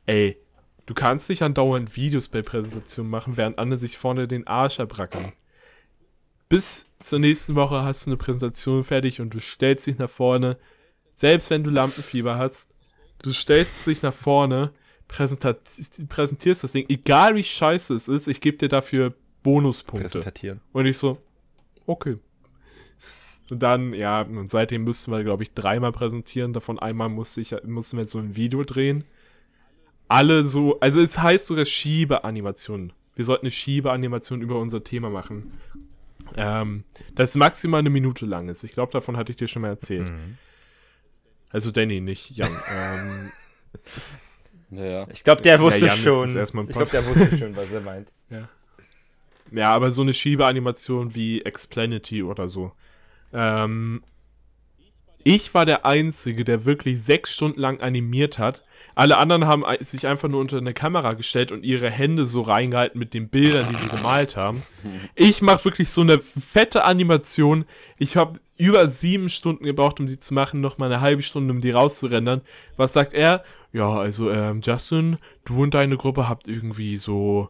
[0.06, 0.36] ey,
[0.86, 5.32] du kannst nicht andauernd Videos bei Präsentationen machen, während andere sich vorne den Arsch erbrackern.
[6.48, 10.58] Bis zur nächsten Woche hast du eine Präsentation fertig und du stellst dich nach vorne,
[11.14, 12.70] selbst wenn du Lampenfieber hast,
[13.22, 14.72] du stellst dich nach vorne,
[15.08, 20.08] präsentierst das Ding, egal wie scheiße es ist, ich gebe dir dafür Bonuspunkte.
[20.08, 20.60] Präsentatieren.
[20.72, 21.18] Und ich so,
[21.86, 22.18] okay.
[23.50, 26.52] Und dann, ja, und seitdem müssten wir, glaube ich, dreimal präsentieren.
[26.52, 29.04] Davon einmal musste ich, mussten wir so ein Video drehen.
[30.08, 32.92] Alle so, also es heißt sogar Schiebeanimation.
[33.16, 35.52] Wir sollten eine Schiebeanimation über unser Thema machen.
[36.36, 38.64] Ähm, das maximal eine Minute lang ist.
[38.64, 40.08] Ich glaube, davon hatte ich dir schon mal erzählt.
[40.08, 40.38] Mhm.
[41.50, 42.50] Also Danny, nicht Jan.
[42.72, 43.30] ähm,
[44.70, 45.06] Ja, ja.
[45.12, 46.28] Ich glaube, der wusste ist schon.
[46.36, 48.08] Ich glaube, der wusste schon, was er meint.
[49.52, 52.72] Ja, aber so eine Schiebeanimation wie Explanity oder so.
[53.32, 54.02] Ähm,
[55.24, 58.62] Ich war der Einzige, der wirklich sechs Stunden lang animiert hat.
[58.94, 62.98] Alle anderen haben sich einfach nur unter eine Kamera gestellt und ihre Hände so reingehalten
[62.98, 64.62] mit den Bildern, die sie gemalt haben.
[65.16, 67.64] Ich mache wirklich so eine fette Animation.
[67.98, 71.52] Ich habe über sieben Stunden gebraucht, um die zu machen, noch mal eine halbe Stunde,
[71.52, 72.42] um die rauszurendern.
[72.76, 73.42] Was sagt er?
[73.72, 77.48] Ja, also ähm, Justin, du und deine Gruppe habt irgendwie so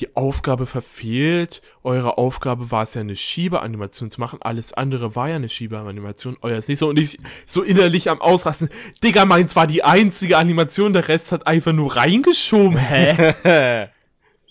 [0.00, 1.62] die Aufgabe verfehlt.
[1.82, 4.40] Eure Aufgabe war es ja eine Schiebeanimation zu machen.
[4.42, 6.36] Alles andere war ja eine Schiebeanimation.
[6.42, 6.88] Euer ist nicht so.
[6.88, 8.68] Und ich so innerlich am Ausrasten.
[9.02, 10.92] Digga, meins war die einzige Animation.
[10.92, 12.76] Der Rest hat einfach nur reingeschoben.
[12.76, 13.88] Hä?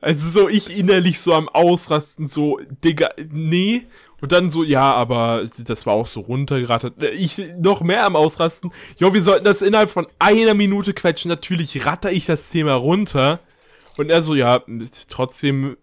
[0.01, 2.27] Also so ich innerlich so am Ausrasten.
[2.27, 3.87] So, Digga, nee.
[4.21, 7.01] Und dann so, ja, aber das war auch so runtergerattert.
[7.01, 8.71] Ich noch mehr am Ausrasten.
[8.97, 11.29] Jo, wir sollten das innerhalb von einer Minute quetschen.
[11.29, 13.39] Natürlich ratter ich das Thema runter.
[13.97, 14.63] Und er so, ja,
[15.09, 15.77] trotzdem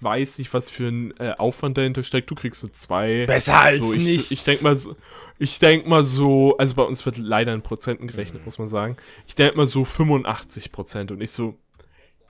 [0.00, 2.30] weiß ich, was für ein äh, Aufwand dahinter steckt.
[2.30, 3.26] Du kriegst so zwei.
[3.26, 4.30] Besser als so, ich, nicht.
[4.30, 4.96] Ich denk mal so,
[5.38, 8.96] ich denk mal so, also bei uns wird leider in Prozenten gerechnet, muss man sagen.
[9.26, 11.58] Ich denk mal so 85 Prozent und ich so,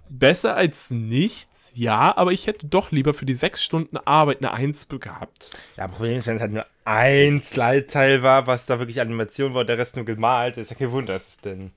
[0.09, 4.53] besser als nichts, ja, aber ich hätte doch lieber für die sechs Stunden Arbeit eine
[4.53, 5.51] Eins gehabt.
[5.77, 9.64] Ja, Problem ist, wenn es halt nur ein Slide-Teil war, was da wirklich Animation war,
[9.64, 11.73] der Rest nur gemalt, ist ja kein Wunder, ist es denn.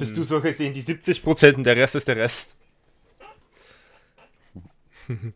[0.00, 2.56] Bist du so gesehen die 70% und der Rest ist der Rest.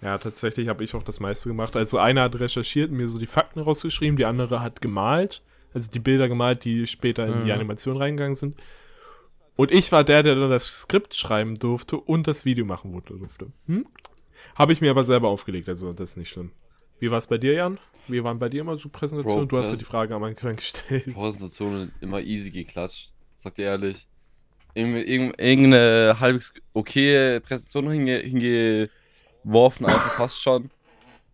[0.00, 1.74] Ja, tatsächlich habe ich auch das meiste gemacht.
[1.74, 5.42] Also einer hat recherchiert und mir so die Fakten rausgeschrieben, die andere hat gemalt,
[5.74, 7.50] also die Bilder gemalt, die später in die Mhm.
[7.50, 8.56] Animation reingegangen sind.
[9.56, 13.48] Und ich war der, der dann das Skript schreiben durfte und das Video machen durfte.
[13.66, 13.86] Hm?
[14.54, 16.52] Habe ich mir aber selber aufgelegt, also das ist nicht schlimm.
[17.00, 17.78] Wie war es bei dir, Jan?
[18.06, 19.48] Wie waren bei dir immer so Präsentationen?
[19.48, 21.12] Bro, du hast ja die Frage am Anfang gestellt.
[21.12, 23.12] Präsentationen immer easy geklatscht.
[23.38, 24.06] Sagt ihr ehrlich.
[24.74, 30.70] Irgende- irgende- Irgendeine halbwegs okay Präsentation hinge, hingeworfen, einfach passt schon.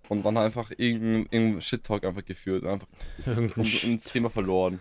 [0.09, 2.63] Und dann einfach irgendein, irgendein Shit-Talk einfach geführt.
[2.63, 2.87] und Einfach
[3.85, 4.81] ins Thema verloren.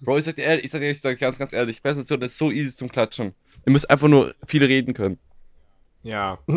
[0.00, 2.36] Bro, ich sag dir ehrlich, ich sag dir, ich sag ganz, ganz ehrlich, Präsentation ist
[2.36, 3.34] so easy zum Klatschen.
[3.64, 5.18] Ihr müsst einfach nur viel reden können.
[6.02, 6.38] ja.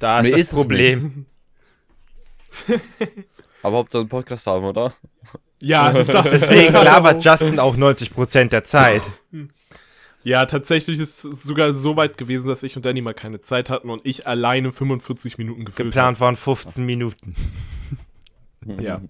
[0.00, 1.26] Da ist Mir das ist Problem.
[3.62, 4.94] Aber Hauptsache einen Podcast haben, oder?
[5.60, 9.02] Ja, Deswegen labert Justin auch 90% der Zeit.
[10.24, 13.70] Ja, tatsächlich ist es sogar so weit gewesen, dass ich und Danny mal keine Zeit
[13.70, 17.34] hatten und ich alleine 45 Minuten gefüllt Geplant waren 15 Minuten.
[18.80, 19.00] Ja.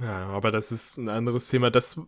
[0.00, 1.70] ja, aber das ist ein anderes Thema.
[1.70, 2.00] Das,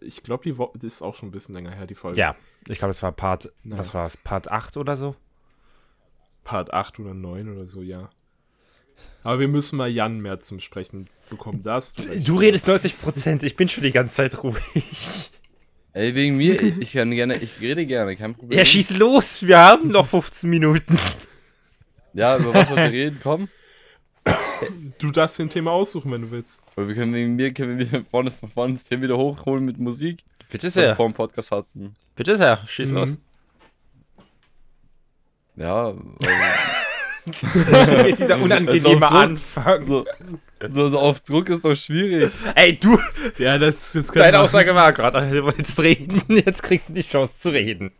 [0.00, 2.18] ich glaube, die Wo- das ist auch schon ein bisschen länger her, die Folge.
[2.18, 2.36] Ja,
[2.68, 3.80] ich glaube, das war Part, Naja.
[3.80, 5.16] was war es, Part 8 oder so?
[6.44, 8.10] Part 8 oder 9 oder so, ja.
[9.22, 11.62] Aber wir müssen mal Jan mehr zum Sprechen bekommen.
[11.62, 11.94] Das.
[11.94, 15.30] Du redest 90%, ich bin schon die ganze Zeit ruhig.
[15.94, 18.58] Ey, wegen mir, ich, kann gerne, ich rede gerne, kein Problem.
[18.58, 20.98] Ja, schieß los, wir haben noch 15 Minuten.
[22.14, 23.18] Ja, über was wollt ihr reden?
[23.22, 23.48] Komm.
[24.98, 26.64] Du darfst dir ein Thema aussuchen, wenn du willst.
[26.76, 29.64] Weil wir können wegen mir können wir wieder vorne von vorne das Thema wieder hochholen
[29.64, 31.94] mit Musik, Bitte was wir sehr, vor dem Podcast hatten.
[32.16, 32.94] bitte sehr, schieß Mhm.
[32.96, 33.18] los.
[35.56, 35.94] Ja,
[38.06, 39.08] Jetzt dieser unangenehme.
[39.10, 39.82] Anfang.
[39.82, 40.04] so,
[40.68, 42.30] so, so auf Druck ist doch schwierig.
[42.54, 42.98] Ey, du,
[43.38, 47.38] Ja, das, das deine Aussage war gerade, du wolltest reden, jetzt kriegst du die Chance
[47.38, 47.92] zu reden.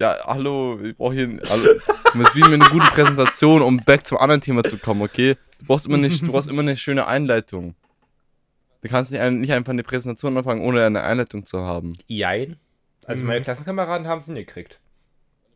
[0.00, 1.38] Ja, hallo, ich brauche hier.
[1.48, 1.68] Hallo.
[2.12, 5.36] Du musst wie mit einer guten Präsentation, um back zum anderen Thema zu kommen, okay?
[5.60, 7.76] Du brauchst immer eine, du brauchst immer eine schöne Einleitung.
[8.82, 11.96] Du kannst nicht, nicht einfach eine Präsentation anfangen, ohne eine Einleitung zu haben.
[12.08, 12.56] Jein.
[13.06, 13.28] Also Mhm.
[13.28, 14.80] meine Klassenkameraden haben es nicht gekriegt.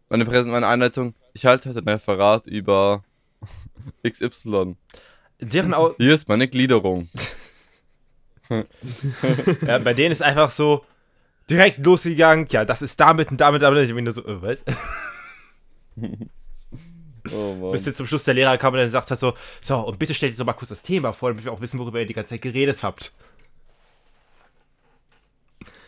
[0.08, 3.04] Meine, Präsent meine Einleitung, ich halte heute ein Referat über
[4.06, 4.74] XY.
[5.40, 7.08] Deren Au Hier ist meine Gliederung.
[8.48, 10.84] ja, bei denen ist einfach so
[11.48, 13.88] direkt losgegangen, ja, das ist damit und damit, damit.
[13.88, 14.64] Ich bin nur so, äh, was?
[17.30, 17.72] Oh Mann.
[17.72, 20.14] Bis jetzt zum Schluss der Lehrer kam und dann gesagt hat so, so, und bitte
[20.14, 22.14] stellt jetzt doch mal kurz das Thema vor, damit wir auch wissen, worüber ihr die
[22.14, 23.12] ganze Zeit geredet habt.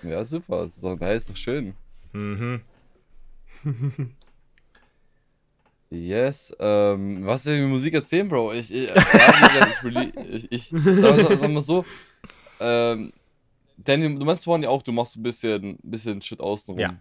[0.03, 0.65] Ja, super.
[0.67, 1.73] Das ist doch, hey, ist doch schön.
[2.13, 2.61] Mhm.
[5.91, 8.53] Yes, ähm, was soll ich mit Musik erzählen, Bro?
[8.53, 9.85] Ich, ich, gesagt,
[10.31, 11.85] ich, ich, ich sag, mal so,
[12.61, 13.13] ähm,
[13.77, 16.79] Danny, du meinst vorhin ja auch, du machst so ein bisschen, bisschen Shit außenrum.
[16.79, 16.95] Ja.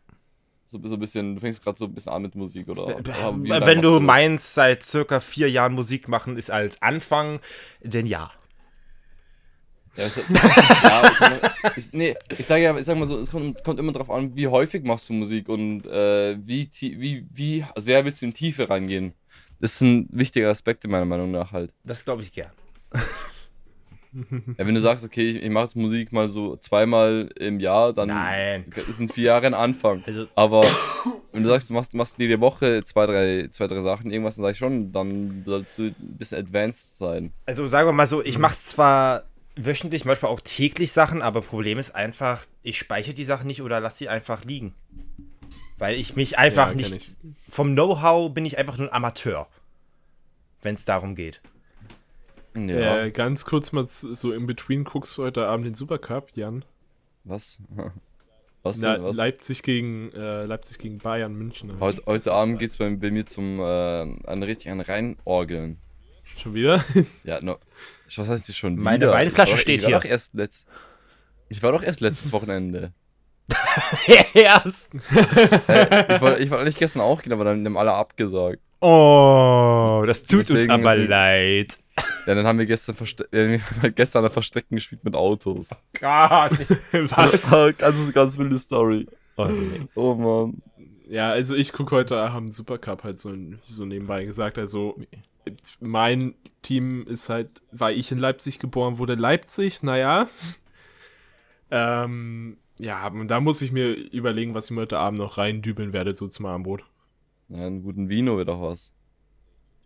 [0.65, 2.97] So, so ein bisschen, du fängst gerade so ein bisschen an mit Musik, oder?
[2.97, 7.39] oder wie Wenn du meinst, seit circa vier Jahren Musik machen ist als Anfang,
[7.83, 8.31] denn ja.
[9.99, 10.17] Ja, ist,
[10.83, 14.09] ja, ich, nee, ich sage ja, ich sag mal so, es kommt, kommt immer drauf
[14.09, 18.33] an, wie häufig machst du Musik und äh, wie, wie, wie sehr willst du in
[18.33, 19.13] Tiefe reingehen.
[19.59, 21.73] Das sind wichtige Aspekte meiner Meinung nach halt.
[21.83, 22.51] Das glaube ich gern.
[24.57, 27.93] Ja, wenn du sagst, okay, ich, ich mache jetzt Musik mal so zweimal im Jahr,
[27.93, 28.65] dann Nein.
[28.87, 30.03] sind vier Jahre ein Anfang.
[30.03, 30.65] Also, Aber
[31.31, 34.45] wenn du sagst, du machst, machst jede Woche zwei drei, zwei, drei Sachen, irgendwas, dann
[34.45, 37.31] sag ich schon, dann sollst du ein bisschen advanced sein.
[37.45, 39.25] also sagen wir mal so, ich mache zwar
[39.65, 43.79] wöchentlich, manchmal auch täglich Sachen, aber Problem ist einfach, ich speichere die Sachen nicht oder
[43.79, 44.73] lasse sie einfach liegen.
[45.77, 46.91] Weil ich mich einfach Ja, nicht.
[46.93, 47.07] ich.
[47.49, 49.47] Vom Know-how bin ich einfach nur ein Amateur.
[50.61, 51.41] Wenn es darum geht.
[52.55, 53.03] Ja.
[53.03, 56.65] Äh, ganz kurz mal so in between guckst du heute Abend den Supercup, Jan.
[57.23, 57.59] Was?
[58.63, 59.03] Was Na, denn?
[59.03, 59.15] Was?
[59.15, 61.71] Leipzig gegen äh, Leipzig gegen Bayern München.
[61.71, 61.79] halt.
[61.79, 65.77] Heute, heute Abend geht's bei, bei mir zum äh, an richtig an Reinorgeln.
[66.37, 66.83] Schon wieder?
[67.23, 67.57] Ja, no,
[68.17, 69.11] was heißt hier schon Meine wieder?
[69.13, 69.97] Weinflasche Ich war- steht ich war hier.
[69.99, 70.67] Doch erst letzt,
[71.49, 72.93] ich war doch erst letztes Wochenende.
[74.35, 74.89] Erst.
[74.93, 78.59] Ich wollte ich wollte eigentlich gestern auch gehen, aber dann haben alle abgesagt.
[78.79, 81.77] Oh, das tut uns Deswegen- aber deswegen- leid.
[82.27, 85.69] Ja, dann haben wir gestern, verste wir haben gestern ein Verstecken gespielt mit Autos.
[85.99, 86.51] Gott.
[86.91, 87.77] Was?
[87.77, 89.05] ganz, ganz wilde Story.
[89.35, 89.81] Oh, nee.
[89.95, 90.61] Oh Mann.
[91.09, 93.33] Ja, also ich gucke heute Abend Supercup halt so,
[93.67, 94.59] so nebenbei gesagt.
[94.59, 95.01] Also
[95.79, 100.27] mein Team ist halt, weil ich in Leipzig geboren wurde, Leipzig, naja.
[101.71, 105.93] Ähm, ja, und da muss ich mir überlegen, was ich mir heute Abend noch reindübeln
[105.93, 106.83] werde, so zum Abendbrot.
[107.47, 108.91] Ja, einen guten Vino wäre doch was.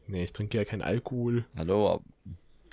[0.08, 1.44] Nee, ich trinke ja kein Alkohol.
[1.58, 2.02] Hallo.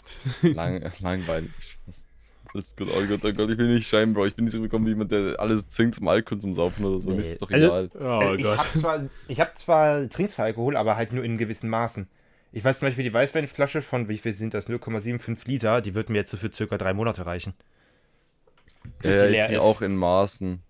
[0.43, 1.51] Lang, langweilig.
[1.59, 2.07] Spaß.
[2.53, 4.27] Das ist gut, oh Gott, oh Gott, ich will nicht scheinen, Bro.
[4.27, 7.01] Ich bin nicht so gekommen wie jemand, der alles zwingt zum Alkohol zum Saufen oder
[7.01, 7.09] so.
[7.11, 7.21] Mir Nee.
[7.21, 7.91] ist es doch Also- egal.
[8.01, 8.59] Oh ich Gott.
[8.59, 12.09] habe zwar, ich hab zwar trinkst zwar Alkohol, aber halt nur in gewissen Maßen.
[12.53, 16.11] Ich weiß zum Beispiel, die Weißweinflasche von, wie viel sind das, 0,75 Liter, die wird
[16.11, 17.55] mir jetzt so für circa drei Monate reichen.
[19.05, 19.61] Ja, ich trinke ist.
[19.61, 20.61] auch in Maßen.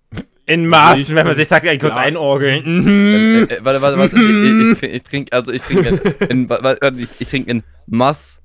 [0.46, 2.00] In Ich Maßen, wenn man bin- sich sagt, ja, kurz Ja.
[2.00, 2.64] einorgeln.
[2.82, 3.48] Mhm.
[3.48, 4.16] Äh, äh, warte, warte, warte.
[4.16, 7.62] ich, ich, trinke, ich trinke, also ich trinke in, in, warte, ich, ich trinke in
[7.86, 8.42] Mass.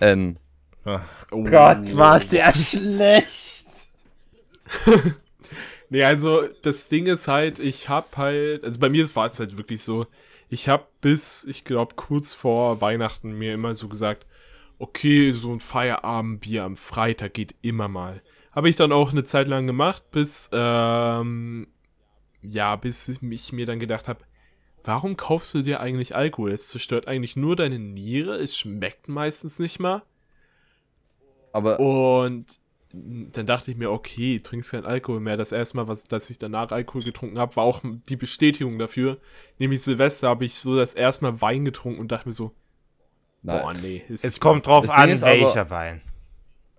[0.00, 0.38] N.
[0.86, 1.50] Oh.
[1.96, 3.66] war der schlecht.
[5.88, 9.56] Nee, also das Ding ist halt, ich hab halt, also bei mir war es halt
[9.56, 10.06] wirklich so,
[10.48, 14.26] ich hab bis, ich glaube, kurz vor Weihnachten mir immer so gesagt,
[14.78, 18.22] okay, so ein Feierabendbier am Freitag geht immer mal.
[18.52, 21.68] Habe ich dann auch eine Zeit lang gemacht, bis, ähm,
[22.42, 24.24] ja, bis ich mir dann gedacht habe,
[24.84, 26.52] warum kaufst du dir eigentlich Alkohol?
[26.52, 30.02] Es zerstört eigentlich nur deine Niere, es schmeckt meistens nicht mal.
[31.56, 32.46] Aber Und
[32.92, 35.36] dann dachte ich mir, okay, trinkst kein Alkohol mehr.
[35.36, 39.18] Das erste Mal, was, dass ich danach Alkohol getrunken habe, war auch die Bestätigung dafür.
[39.58, 42.52] Nämlich Silvester habe ich so das erste Mal Wein getrunken und dachte mir so,
[43.42, 43.82] boah, nein.
[43.82, 44.02] nee.
[44.08, 46.00] Ist Es kommt drauf an, ist aber- welcher Wein.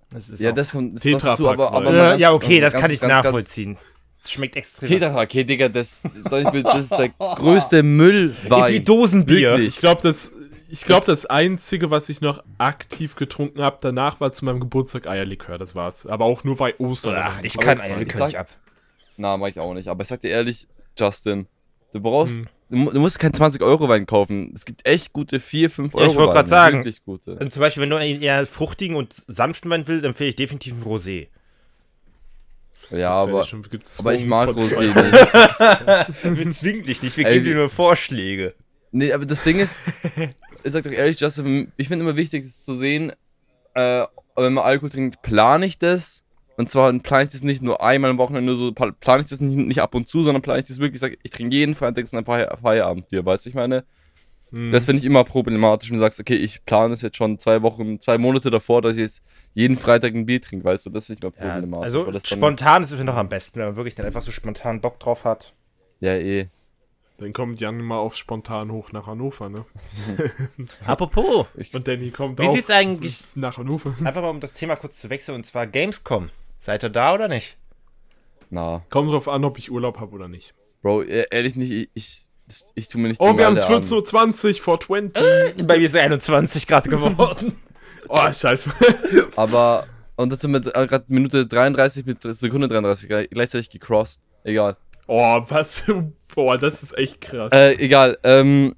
[0.10, 2.82] Das ist ja, das kommt das Tetra dazu, aber, aber ganz- ja, okay, das ganz-
[2.82, 3.78] kann ich ganz- ganz- nachvollziehen.
[4.26, 4.88] Schmeckt extrem.
[4.90, 8.74] Tetra okay, Digga, das, das ist der größte ist Müllwein.
[8.74, 9.50] wie Dosenbier.
[9.52, 9.68] Wirklich.
[9.76, 10.32] Ich glaube, das,
[10.70, 15.08] ich glaub, das Einzige, was ich noch aktiv getrunken habe, danach war zu meinem Geburtstag
[15.08, 15.58] Eierlikör.
[15.58, 16.06] Das war's.
[16.08, 17.16] Aber auch nur bei Ostern.
[17.18, 18.50] Ach, ich kann ich Eierlikör nicht ab.
[19.18, 19.88] Na, mach ich auch nicht.
[19.88, 21.48] Aber ich sag dir ehrlich, Justin,
[21.94, 22.48] du brauchst, Hm.
[22.70, 24.52] du, mu- du musst keinen 20-Euro-Wein kaufen.
[24.56, 26.78] Es gibt echt gute 4, 5 Ja, Euro ich wollt grad Weine, sagen.
[26.80, 27.36] Wirklich gute.
[27.36, 30.74] Und zum Beispiel, wenn du einen eher fruchtigen und sanften Wein willst, empfehle ich definitiv
[30.74, 31.28] ein Rosé.
[32.90, 33.46] Ja, aber,
[34.00, 36.24] aber ich mag Rosé nicht.
[36.38, 38.54] Wir zwingen dich nicht, wir Ey, geben dir nur Vorschläge.
[38.94, 39.78] Nee, aber das Ding ist,
[40.68, 43.12] ich sag doch ehrlich, Justin, ich finde immer wichtig, ist zu sehen,
[43.74, 46.24] äh, wenn man Alkohol trinkt, plane ich das.
[46.58, 49.30] Und zwar plane ich das nicht nur einmal am Wochenende, nur so pla- plane ich
[49.30, 51.56] das nicht, nicht ab und zu, sondern plane ich das wirklich, ich sag, ich trinke
[51.56, 53.84] jeden Freitag ein Feier Feierabendbier, weißt du, ich meine?
[54.52, 54.72] Hm.
[54.72, 57.62] Das finde ich immer problematisch, wenn du sagst, okay, ich plane das jetzt schon zwei
[57.62, 59.22] Wochen, zwei Monate davor, dass ich jetzt
[59.54, 61.84] jeden Freitag ein Bier trinke, weißt du, das finde ich immer Ja, problematisch.
[61.86, 64.22] also das dann, spontan ist es mir noch am besten, wenn man wirklich dann einfach
[64.22, 65.54] so spontan Bock drauf hat.
[66.00, 66.48] Ja, eh.
[67.20, 69.66] Dann kommt Jan mal auch spontan hoch nach Hannover, ne?
[70.86, 73.96] Apropos, Und Danny kommt wie auch sieht's eigentlich, nach Hannover.
[74.04, 76.30] einfach mal um das Thema kurz zu wechseln, und zwar Gamescom.
[76.60, 77.58] Seid ihr da oder nicht?
[78.50, 80.54] Na, Kommt drauf an, ob ich Urlaub habe oder nicht.
[80.84, 82.28] Bro, e- ehrlich nicht, ich, ich,
[82.76, 83.84] ich tu mir nicht Oh, wir haben an.
[83.84, 85.68] 14.20 Uhr vor 20.
[85.68, 87.58] Bei mir ist es 21 Grad geworden.
[88.10, 88.72] Oh, scheiße.
[89.36, 94.22] Aber, und dazu mit äh, gerade Minute 33 mit Sekunde 33 gleich- gleichzeitig gecrossed.
[94.44, 94.78] Egal.
[95.08, 95.84] Oh, was?
[96.36, 97.52] Boah, das ist echt krass.
[97.52, 98.17] Äh, egal.
[98.24, 98.76] Ähm,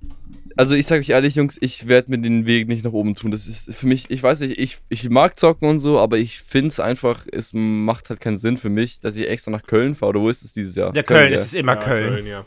[0.55, 3.31] also ich sage euch ehrlich, Jungs, ich werde mir den Weg nicht nach oben tun.
[3.31, 6.41] Das ist für mich, ich weiß nicht, ich, ich mag zocken und so, aber ich
[6.41, 9.95] finde es einfach, es macht halt keinen Sinn für mich, dass ich extra nach Köln
[9.95, 10.09] fahre.
[10.11, 10.95] Oder wo ist es dieses Jahr?
[10.95, 11.39] Ja, Köln, ja.
[11.39, 12.25] es ist immer Ja, Köln.
[12.25, 12.45] ja.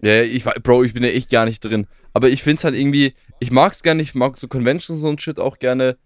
[0.00, 1.86] Ja, ja, ich Bro, ich bin ja echt gar nicht drin.
[2.12, 5.58] Aber ich find's halt irgendwie, ich mag's gerne, ich mag so Conventions und Shit auch
[5.58, 5.96] gerne.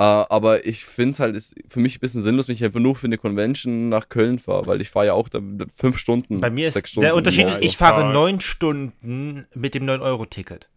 [0.00, 2.96] Äh, aber ich find's halt, ist für mich ein bisschen sinnlos, wenn ich einfach nur
[2.96, 5.40] für eine Convention nach Köln fahre, weil ich fahre ja auch da
[5.74, 6.40] fünf Stunden.
[6.40, 7.04] Bei mir ist sechs Stunden.
[7.04, 10.70] der Unterschied ist, ich ich fahre fahr- neun Stunden mit dem 9-Euro-Ticket.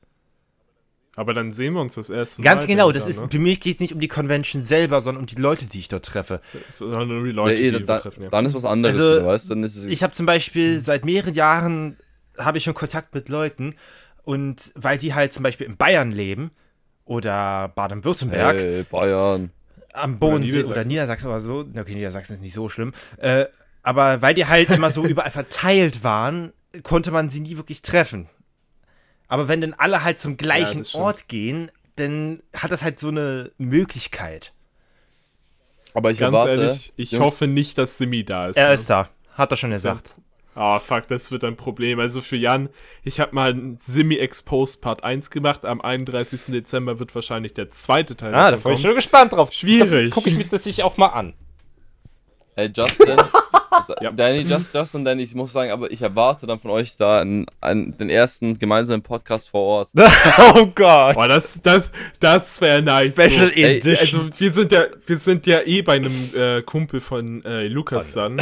[1.16, 3.28] Aber dann sehen wir uns das erste Ganz Mal genau, dann, das ist, ne?
[3.32, 5.88] für mich geht es nicht um die Convention selber, sondern um die Leute, die ich
[5.88, 6.42] dort treffe.
[6.70, 8.30] Sondern um die Ja, Leute, eh, die wir da, treffen, ja.
[8.30, 9.54] Dann ist was anderes, Also, wieder, weißt du?
[9.54, 9.86] Dann ist es.
[9.86, 11.98] Ich habe zum Beispiel seit mehreren Jahren
[12.38, 13.76] habe ich schon Kontakt mit Leuten
[14.24, 16.52] und weil die halt zum Beispiel in Bayern leben
[17.14, 19.51] oder Baden-Württemberg hey, Bayern.
[19.93, 20.88] am Bodensee oder Niedersachsen.
[20.88, 23.45] Niedersachsen oder so, okay, Niedersachsen ist nicht so schlimm, äh,
[23.84, 28.28] aber weil die halt immer so überall verteilt waren, konnte man sie nie wirklich treffen.
[29.28, 31.03] Aber wenn dann alle halt zum gleichen stimmt.
[31.03, 34.53] Ort gehen, dann hat das halt so eine Möglichkeit.
[35.93, 36.61] Aber ich Ganz erwarte.
[36.61, 38.57] ehrlich, ich Jungs, hoffe nicht, dass Simi da ist.
[38.57, 38.74] Er ne?
[38.74, 40.16] ist da, hat er schon Das gesagt.
[40.56, 41.99] Ah, fuck, das wird ein Problem.
[41.99, 42.70] Also für Jan,
[43.04, 45.66] ich habe mal einen Simi-Exposed Part 1 gemacht.
[45.66, 46.45] Am 31.
[46.47, 49.51] Dezember wird wahrscheinlich der zweite Teil Ah, da bin ich schon gespannt drauf.
[49.51, 50.12] Schwierig.
[50.12, 51.34] Gucke ich mir das sich auch mal an.
[52.56, 53.18] Ey, Justin.
[54.01, 54.12] Ja.
[54.12, 57.45] Danny, Just, Justin, Danny, ich muss sagen, aber ich erwarte dann von euch da einen,
[57.62, 59.89] einen, den ersten gemeinsamen Podcast vor Ort.
[60.56, 61.16] oh Gott.
[61.16, 63.14] Boah, das, das, das wäre nice.
[63.14, 63.56] Special so.
[63.56, 64.26] Ey, Edition.
[64.26, 68.14] Also wir sind ja, wir sind ja eh bei einem äh, Kumpel von äh, Lukas
[68.14, 68.41] dann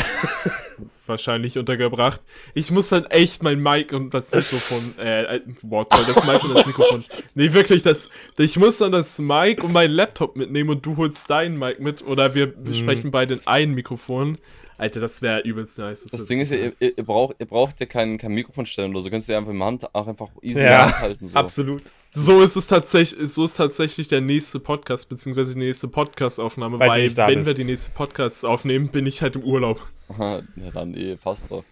[1.12, 2.22] wahrscheinlich untergebracht.
[2.55, 6.43] Ich muss dann echt mein Mic und das Mikrofon, äh, äh, boah, toll, das Mic
[6.43, 7.05] und das Mikrofon.
[7.36, 11.30] Nee, wirklich, das, ich muss dann das Mic und meinen Laptop mitnehmen und du holst
[11.30, 12.64] dein Mic mit oder wir Mhm.
[12.64, 14.38] besprechen beide in ein Mikrofon.
[14.82, 16.06] Alter, das wäre übelst nice.
[16.06, 16.82] Das wär Ding ist ja, ihr, nice.
[16.82, 19.12] ihr, ihr braucht, ihr braucht ja kein, kein Mikrofon stellen oder so.
[19.12, 21.28] Könnt ihr einfach im Hand auch einfach easy Ja, halten.
[21.28, 21.38] So.
[21.38, 21.84] Absolut.
[22.10, 26.90] So ist es tatsächlich, so ist tatsächlich der nächste Podcast, beziehungsweise die nächste Podcast-Aufnahme, Weil
[26.90, 27.46] weil, wenn bist.
[27.46, 29.88] wir die nächste Podcast aufnehmen, bin ich halt im Urlaub.
[30.18, 30.42] Ja,
[30.74, 31.64] dann eh, passt doch.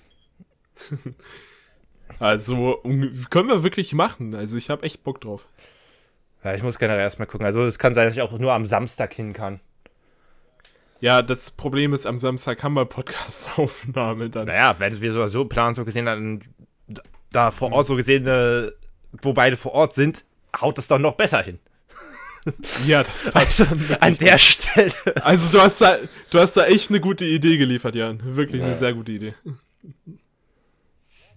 [2.17, 2.81] Also,
[3.29, 4.35] können wir wirklich machen.
[4.35, 5.47] Also, ich habe echt Bock drauf.
[6.43, 7.45] Ja, ich muss generell erstmal gucken.
[7.45, 9.59] Also es kann sein, dass ich auch nur am Samstag hin kann.
[11.01, 14.47] Ja, das Problem ist, am Samstag haben wir Podcast-Aufnahme dann.
[14.47, 16.41] Naja, wenn wir so, so planen, so gesehen, dann
[17.31, 18.69] da vor Ort so gesehen, äh,
[19.21, 20.25] wo beide vor Ort sind,
[20.59, 21.59] haut das doch noch besser hin.
[22.85, 23.61] Ja, das passt.
[23.61, 23.65] Also
[23.99, 24.91] an der Stelle.
[25.21, 25.97] Also, du hast da,
[26.31, 28.19] du hast da echt eine gute Idee geliefert, Jan.
[28.35, 28.77] Wirklich eine Ja.
[28.77, 29.33] sehr gute Idee.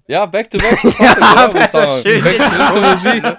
[0.09, 0.81] Ja, back to back.
[1.71, 2.03] sagen.
[2.03, 2.23] schön.
[2.25, 2.39] Back
[2.73, 3.25] to, Musik.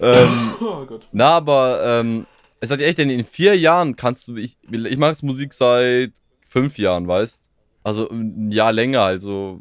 [0.00, 1.06] ähm, Oh Gott.
[1.12, 2.26] na, aber ähm,
[2.64, 6.12] es hat echt, denn in vier Jahren kannst du, ich, ich mache jetzt Musik seit
[6.46, 7.42] fünf Jahren, weißt?
[7.82, 9.60] Also ein Jahr länger, also.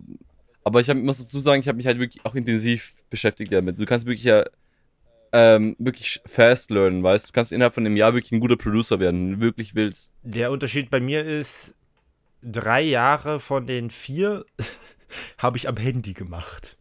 [0.63, 3.79] Aber ich hab, muss dazu sagen, ich habe mich halt wirklich auch intensiv beschäftigt damit.
[3.79, 4.45] Du kannst wirklich ja
[5.33, 7.29] ähm, wirklich fast lernen, weißt?
[7.29, 10.13] Du kannst innerhalb von einem Jahr wirklich ein guter Producer werden, wenn du wirklich willst.
[10.21, 11.73] Der Unterschied bei mir ist,
[12.41, 14.45] drei Jahre von den vier
[15.37, 16.77] habe ich am Handy gemacht.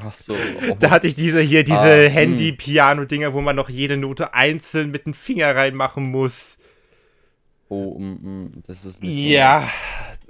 [0.00, 0.36] Ach so.
[0.78, 2.10] Da hatte ich diese hier, diese Ah, hm.
[2.12, 6.58] Handy-Piano-Dinger, wo man noch jede Note einzeln mit dem Finger reinmachen muss.
[7.68, 9.22] Oh, mm, mm, das ist nicht so.
[9.32, 9.68] Ja.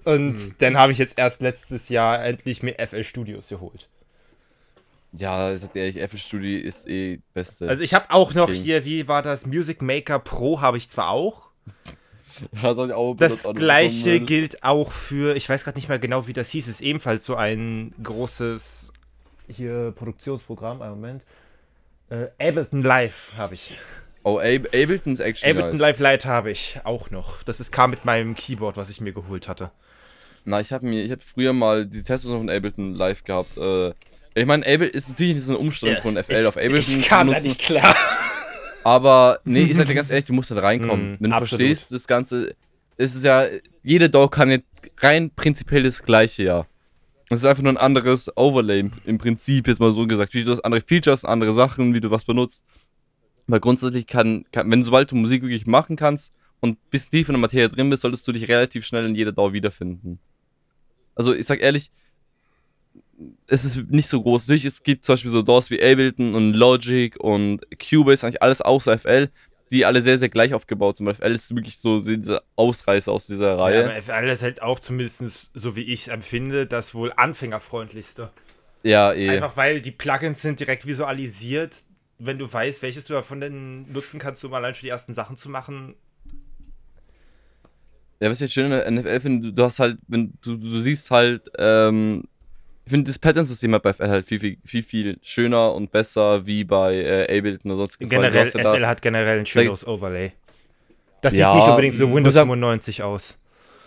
[0.04, 0.54] Und Hm.
[0.58, 3.88] dann habe ich jetzt erst letztes Jahr endlich mir FL Studios geholt.
[5.12, 7.68] Ja, ich sag dir ehrlich, FL Studio ist eh beste.
[7.68, 8.62] Also ich habe auch noch King.
[8.62, 9.46] hier, wie war das?
[9.46, 11.48] Music Maker Pro habe ich zwar auch.
[12.62, 15.98] Ja, soll ich auch Das gleiche so gilt auch für, ich weiß gerade nicht mehr
[15.98, 18.92] genau, wie das hieß, ist ebenfalls so ein großes
[19.48, 21.22] hier Produktionsprogramm, einen Moment.
[22.10, 23.74] Äh, Ableton Live habe ich.
[24.22, 25.78] Oh, Ab Ableton ist actually Ableton.
[25.78, 27.42] Live Lite habe ich auch noch.
[27.42, 29.70] Das ist, kam mit meinem Keyboard, was ich mir geholt hatte.
[30.44, 33.56] Na, ich habe mir, ich habe früher mal die Testversion von Ableton live gehabt.
[33.58, 33.92] Äh,
[34.34, 37.30] ich meine, Ableton ist natürlich nicht so eine Umstellung von FL auf Ableton ich kam
[37.30, 37.94] da nicht klar.
[38.84, 41.12] aber nee, ich sag dir ganz ehrlich, du musst halt reinkommen.
[41.12, 41.48] Mm, Wenn du absolut.
[41.48, 42.54] verstehst, das Ganze,
[42.96, 43.44] es ist ja,
[43.82, 44.66] jede DAW kann jetzt
[44.98, 46.66] rein prinzipiell das gleiche, ja.
[47.30, 50.32] Es ist einfach nur ein anderes Overlay im, Prinzip, jetzt mal so gesagt.
[50.34, 52.64] Wie du hast andere Features, andere Sachen, wie du was benutzt.
[53.46, 57.34] Aber grundsätzlich kann, kann wenn sobald du Musik wirklich machen kannst und bis tief in
[57.34, 60.18] der Materie drin bist, solltest du dich relativ schnell in jeder DAW wiederfinden.
[61.14, 61.90] Also ich sag ehrlich,
[63.46, 64.46] es ist nicht so groß.
[64.46, 68.62] Natürlich, es gibt zum Beispiel so DAWs wie Ableton und Logic und Cubase, eigentlich alles
[68.62, 69.30] außer FL,
[69.70, 71.12] die alle sehr, sehr gleich aufgebaut sind.
[71.12, 73.84] FL ist wirklich so dieser Ausreißer aus dieser Ja, Reihe.
[73.84, 78.30] aber FL ist halt auch zumindest, so wie ich es empfinde, das wohl anfängerfreundlichste.
[78.82, 79.28] Ja, eh.
[79.30, 81.76] Einfach weil die Plugins sind direkt visualisiert.
[82.18, 85.36] Wenn du weißt, welches du davon denn nutzen kannst, um allein schon die ersten Sachen
[85.36, 85.94] zu machen.
[88.20, 90.56] Ja, was ich jetzt schön in der NFL finde, du, du hast halt, wenn du,
[90.56, 92.24] du siehst halt, ähm,
[92.88, 96.46] ich finde das Pattern-System hat bei FL halt viel, viel, viel, viel schöner und besser
[96.46, 98.08] wie bei äh, Ableton oder sonstiges.
[98.08, 100.32] du Generell, ja da- FL hat generell ein schöneres Overlay.
[101.20, 103.36] Das Ja, sieht nicht unbedingt so Windows sagen- 95 aus.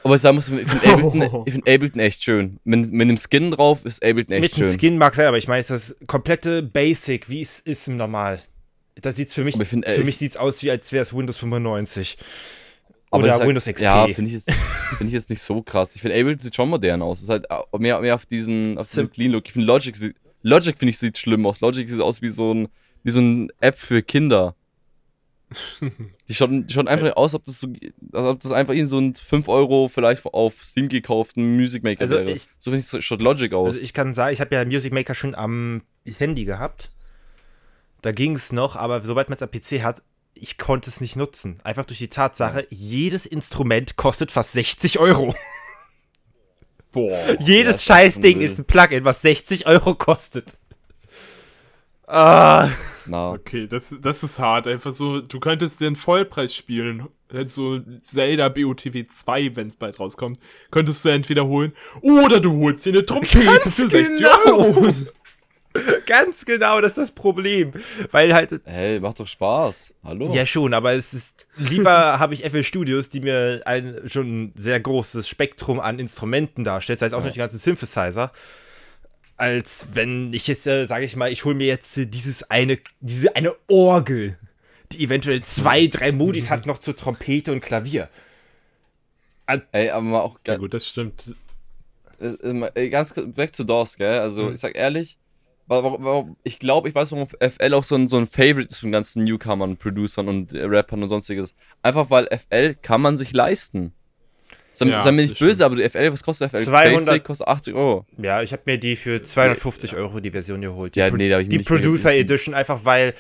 [0.04, 2.60] Aber ich sagen muss, ich finde Ableton, ich find Ableton echt schön.
[2.64, 4.80] Mit, mit dem Skin drauf ist Ableton echt Mit dem schön.
[4.80, 7.97] Skin mag sein, aber ich meine, es ist das komplette Basic, wie es ist im
[7.97, 8.39] Normal.
[9.02, 11.12] Da sieht's für mich, find, äh, für ich- mich sieht's aus, wie als wäre es
[11.16, 12.18] Windows 95.
[13.12, 13.82] Aber Oder sag- Windows XP.
[13.82, 14.51] Ja, finde ich, jetzt-
[14.97, 15.93] find ich jetzt nicht so krass.
[15.95, 17.18] Ich finde Ableton sieht schon modern aus.
[17.20, 17.45] Es ist halt
[17.78, 19.45] mehr, mehr auf diesen, auf diesen Clean Look.
[19.47, 19.95] Ich finde Logic,
[20.43, 21.59] Logic, finde ich, sieht schlimm aus.
[21.62, 22.70] Logic sieht aus wie so ein,
[23.03, 24.55] wie so ein App für Kinder.
[26.30, 27.68] Die schaut, die schaut einfach aus, ob das so,
[28.14, 32.01] als ob das einfach ihnen so ein 5 Euro vielleicht auf Steam gekauften Music Maker
[32.01, 32.32] Also wäre.
[32.32, 33.74] ich- so finde ich, schaut Logic aus.
[33.74, 36.89] Also ich kann sagen, ich habe ja Music Maker schon am Handy gehabt.
[38.01, 40.01] Da ging es noch, aber sobald man es am PC hat,
[40.34, 41.59] ich konnte es nicht nutzen.
[41.63, 45.36] Einfach durch die Tatsache, jedes Instrument kostet fast 60 Euro.
[46.91, 47.17] Boah.
[47.39, 50.45] Jedes Scheißding ist ein Plugin, was 60 Euro kostet.
[52.05, 52.67] Ah,
[53.05, 54.67] Na, Okay, das, das ist hart.
[54.67, 57.07] Einfach so, du könntest den Vollpreis spielen.
[57.45, 60.38] So Zelda BOTW 2, wenn es bald rauskommt,
[60.69, 61.71] könntest du entweder holen
[62.01, 64.57] oder du holst dir eine Trompete Ganz für 60 genau.
[64.57, 64.93] Euro.
[66.05, 67.72] ganz genau, das ist das Problem.
[68.11, 69.93] Weil halt, hey, macht doch Spaß.
[70.03, 70.34] Hallo?
[70.34, 74.53] ja schon, aber es ist, lieber habe ich FL Studios, die mir ein schon ein
[74.55, 78.32] sehr großes Spektrum an Instrumenten darstellt, sei es auch durch die ganzen Synthesizer,
[79.38, 82.78] als wenn ich jetzt, äh, sage ich mal, ich hole mir jetzt äh, dieses eine,
[82.99, 84.38] diese eine Orgel,
[84.91, 88.09] die eventuell zwei, drei Modis hat noch zur Trompete und Klavier.
[89.72, 91.34] Ey, aber mal auch Ja gut, das stimmt.
[92.19, 92.28] äh,
[92.76, 94.19] äh, ganz kurz weg zu DOS, gell?
[94.19, 94.53] Also, Hm.
[94.53, 95.17] ich sag ehrlich,
[96.43, 99.24] ich glaube, ich weiß, warum FL auch so ein, so ein Favorite ist von ganzen
[99.24, 101.55] Newcomern, Producern und Rappern und sonstiges.
[101.82, 103.93] Einfach weil FL kann man sich leisten.
[104.74, 105.62] Sei, Ja, sei mir nicht böse, stimmt.
[105.64, 106.59] aber die FL, was kostet FL?
[106.64, 108.05] 200 Basic kostet 80 Euro.
[108.18, 110.95] Ja, ich habe mir die für 250 Euro die Version geholt.
[110.95, 112.14] Die, Ja, Pro- nee, da hab ich die nicht Producer.
[112.14, 113.14] Edition, einfach weil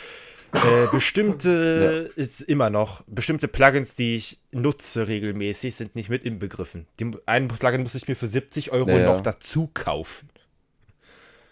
[0.53, 6.87] äh, bestimmte, ist immer noch, bestimmte Plugins, die ich nutze regelmäßig, sind nicht mit inbegriffen.
[6.99, 9.13] Die, ein Plugin muss ich mir für 70 Euro Ja, ja.
[9.13, 10.29] noch dazu kaufen.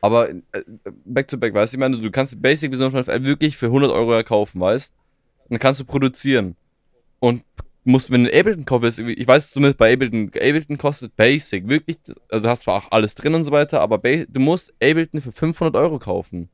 [0.01, 0.41] Aber äh,
[1.05, 3.67] back to back, weißt du, ich meine, du kannst die Basic-Version von FL wirklich für
[3.67, 4.93] 100 Euro kaufen, weißt
[5.49, 6.55] dann kannst du produzieren.
[7.19, 7.43] Und
[7.83, 11.97] musst, wenn du Ableton kaufst, ich weiß zumindest bei Ableton, Ableton kostet Basic, wirklich,
[12.29, 15.21] also du hast zwar auch alles drin und so weiter, aber ba du musst Ableton
[15.21, 16.49] für 500 Euro kaufen.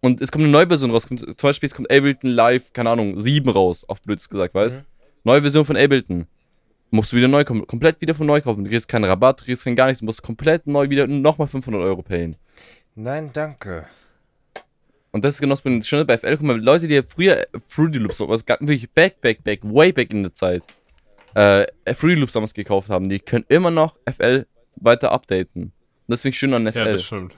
[0.00, 2.90] Und es kommt eine neue Version raus, kommt, zum Beispiel es kommt Ableton Live, keine
[2.90, 4.84] Ahnung, 7 raus, auf blöd gesagt, weißt Mhm.
[5.24, 6.26] Neue Version von Ableton.
[6.90, 8.64] Musst du wieder neu kommen, komplett wieder von neu kaufen.
[8.64, 11.48] Du kriegst keinen Rabatt, du kriegst kein gar nichts, du musst komplett neu wieder nochmal
[11.48, 12.36] 500 Euro payen.
[12.94, 13.86] Nein, danke.
[15.10, 15.86] Und das ist genau das.
[15.86, 19.20] Schon bei FL, guck mal, Leute, die ja früher Fruity Loops, was gab wirklich back,
[19.20, 20.64] back, back, way back in der Zeit,
[21.34, 25.64] äh, Fruity Loops damals gekauft haben, die können immer noch FL weiter updaten.
[25.64, 25.72] Und
[26.06, 26.78] das finde ich schön an FL.
[26.78, 27.36] Ja, das stimmt.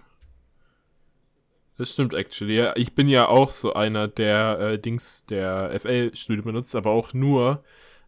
[1.76, 2.56] Das stimmt, actually.
[2.56, 7.14] Ja, ich bin ja auch so einer, der äh, Dings, der FL-Studio benutzt, aber auch
[7.14, 7.64] nur,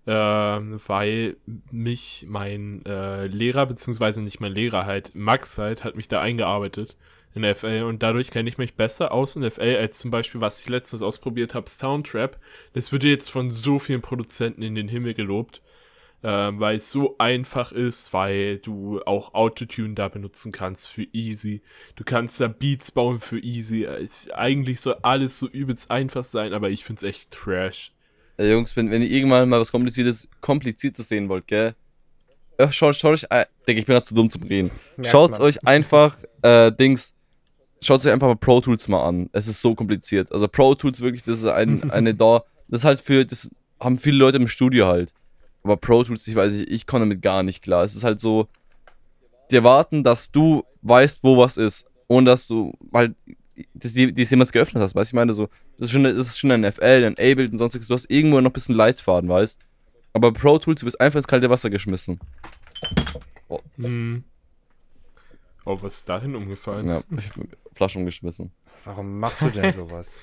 [0.06, 1.36] ähm, weil
[1.70, 6.96] mich mein äh, Lehrer, beziehungsweise nicht mein Lehrer halt, Max halt, hat mich da eingearbeitet
[7.34, 10.60] in FL und dadurch kenne ich mich besser aus in FL als zum Beispiel, was
[10.60, 12.38] ich letztens ausprobiert habe, Soundtrap.
[12.74, 15.62] Das wird jetzt von so vielen Produzenten in den Himmel gelobt
[16.24, 21.62] ähm, weil es so einfach ist, weil du auch Autotune da benutzen kannst für easy.
[21.96, 23.84] Du kannst da Beats bauen für easy.
[23.84, 27.92] Es, eigentlich soll alles so übelst einfach sein, aber ich find's echt trash.
[28.36, 31.74] Äh, Jungs, wenn, wenn ihr irgendwann mal was Kompliziertes, Kompliziertes sehen wollt, gell?
[32.58, 34.70] Ja, schaut, schaut euch, äh, Digga, ich bin grad zu dumm zum Reden.
[35.02, 37.14] Schaut euch einfach, äh, Dings,
[37.80, 39.28] schaut euch einfach mal Pro Tools mal an.
[39.32, 40.30] Es ist so kompliziert.
[40.32, 43.98] Also Pro Tools wirklich, das ist ein, eine da, das ist halt für, das haben
[43.98, 45.12] viele Leute im Studio halt.
[45.62, 47.84] Aber Pro Tools, ich weiß nicht, ich komme damit gar nicht klar.
[47.84, 48.48] Es ist halt so,
[49.50, 51.86] die erwarten, dass du weißt, wo was ist.
[52.08, 53.14] Ohne dass du, halt,
[53.74, 55.14] dass die, die jemals geöffnet hast, weißt du?
[55.14, 55.48] Ich meine, so,
[55.78, 57.88] das ist schon, das ist schon ein FL, ein Ableton und sonstiges.
[57.88, 59.58] Du hast irgendwo noch ein bisschen Leitfaden, weißt
[60.12, 62.18] Aber Pro Tools, du bist einfach ins kalte Wasser geschmissen.
[63.76, 64.24] Hm.
[65.64, 66.88] Oh, was ist dahin umgefallen?
[66.88, 68.50] Ja, ich hab Flasche umgeschmissen.
[68.84, 70.16] Warum machst du denn sowas?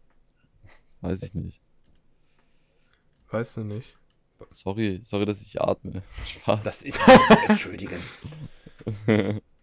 [1.02, 1.60] Weiß ich nicht.
[3.30, 3.96] Weißt du nicht.
[4.50, 6.02] Sorry, sorry, dass ich atme.
[6.24, 6.62] Spaß.
[6.62, 8.00] Das ist nicht zu entschuldigen.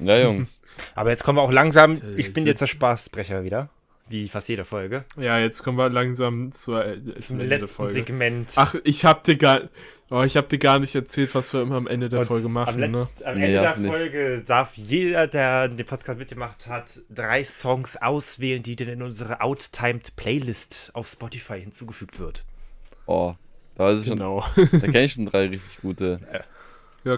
[0.00, 0.60] ja, Jungs.
[0.94, 2.00] Aber jetzt kommen wir auch langsam.
[2.16, 3.68] Ich bin jetzt der Spaßbrecher wieder.
[4.08, 5.04] Wie fast jede Folge.
[5.16, 7.92] Ja, jetzt kommen wir langsam zur, äh, Zum der letzten Folge.
[7.94, 8.52] Segment.
[8.56, 9.62] Ach, ich hab dir gar,
[10.10, 12.48] oh, ich hab dir gar nicht erzählt, was wir immer am Ende der Und Folge
[12.50, 12.98] machen, am, ne?
[12.98, 13.94] letzt, am Nee, Ende der hast du nicht.
[13.94, 19.40] Folge darf jeder, der den Podcast mitgemacht hat, drei Songs auswählen, die dann in unsere
[19.40, 22.44] Outtimed Playlist auf Spotify hinzugefügt wird.
[23.06, 23.34] Oh,
[23.76, 24.44] da es schon, Genau.
[24.56, 26.20] da kenne ich schon drei richtig gute.
[26.30, 26.40] Ja,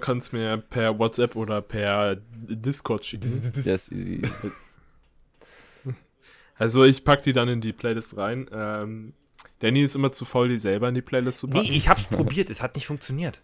[0.01, 3.53] kannst mir per WhatsApp oder per Discord schicken.
[3.64, 4.22] Yes, easy.
[6.59, 8.49] Also ich pack die dann in die Playlist rein.
[8.51, 9.12] Ähm,
[9.59, 11.66] Danny ist immer zu voll, die selber in die Playlist zu packen.
[11.68, 13.43] Nee, ich hab's probiert, es hat nicht funktioniert.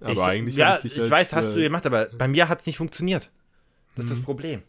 [0.00, 2.28] aber ich, eigentlich Ja, hab ich, dich als, weiß, hast du äh, gemacht, aber bei
[2.28, 3.30] mir hat's nicht funktioniert.
[3.94, 4.24] Das ist das Mhm.
[4.24, 4.62] Problem.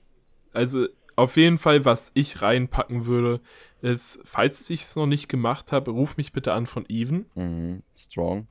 [0.51, 3.39] Also auf jeden Fall, was ich reinpacken würde,
[3.81, 7.25] ist, falls ich es noch nicht gemacht habe, ruf mich bitte an von Even.
[7.35, 7.83] Mhm.
[7.95, 8.47] Strong.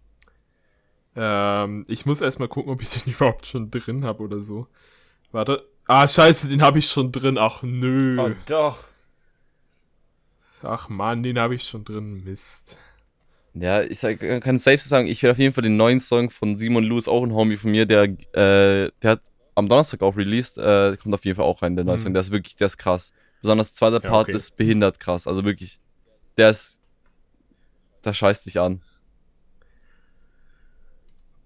[1.20, 4.68] Ähm, ich muss erstmal gucken, ob ich den überhaupt schon drin habe oder so.
[5.32, 5.66] Warte.
[5.86, 7.38] Ah, scheiße, den habe ich schon drin.
[7.38, 8.18] Ach, nö.
[8.20, 8.84] Oh, doch.
[10.62, 12.24] Ach Mann, den habe ich schon drin.
[12.24, 12.78] Mist.
[13.54, 16.56] Ja, ich sag, kann safe sagen, ich werde auf jeden Fall den neuen Song von
[16.56, 19.22] Simon Lewis, auch ein Homie von mir, der, äh, der hat
[19.54, 22.02] am Donnerstag auch released, äh, kommt auf jeden Fall auch rein, der neue Mhm.
[22.02, 22.14] Song.
[22.14, 23.12] Der ist wirklich, der ist krass.
[23.40, 24.36] Besonders der zweite Ja, Part okay.
[24.36, 25.26] ist behindert krass.
[25.26, 25.80] Also wirklich,
[26.36, 26.80] der ist,
[28.02, 28.82] da scheißt dich an.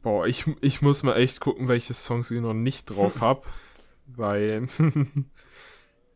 [0.02, 3.42] Boah, ich, ich muss mal echt gucken, welche Songs ich noch nicht drauf habe.
[4.06, 4.68] weil.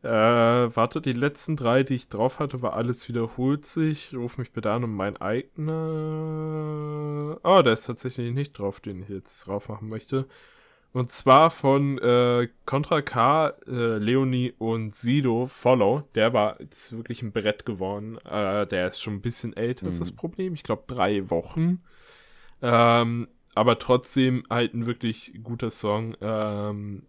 [0.03, 4.15] äh, warte, die letzten drei, die ich drauf hatte, war alles wiederholt sich.
[4.15, 7.39] Ruf mich bitte an um mein eigener.
[7.43, 10.27] Oh, der ist tatsächlich nicht drauf, den ich jetzt drauf machen möchte.
[10.93, 16.09] Und zwar von äh, Contra K, äh, Leonie und Sido, Follow.
[16.15, 18.17] Der war jetzt wirklich ein Brett geworden.
[18.25, 20.01] Äh, der ist schon ein bisschen älter, ist Mhm.
[20.01, 20.55] das Problem.
[20.55, 21.83] Ich glaube, drei Wochen.
[22.63, 26.15] Ähm, aber trotzdem halt ein wirklich guter Song.
[26.21, 27.07] Ähm,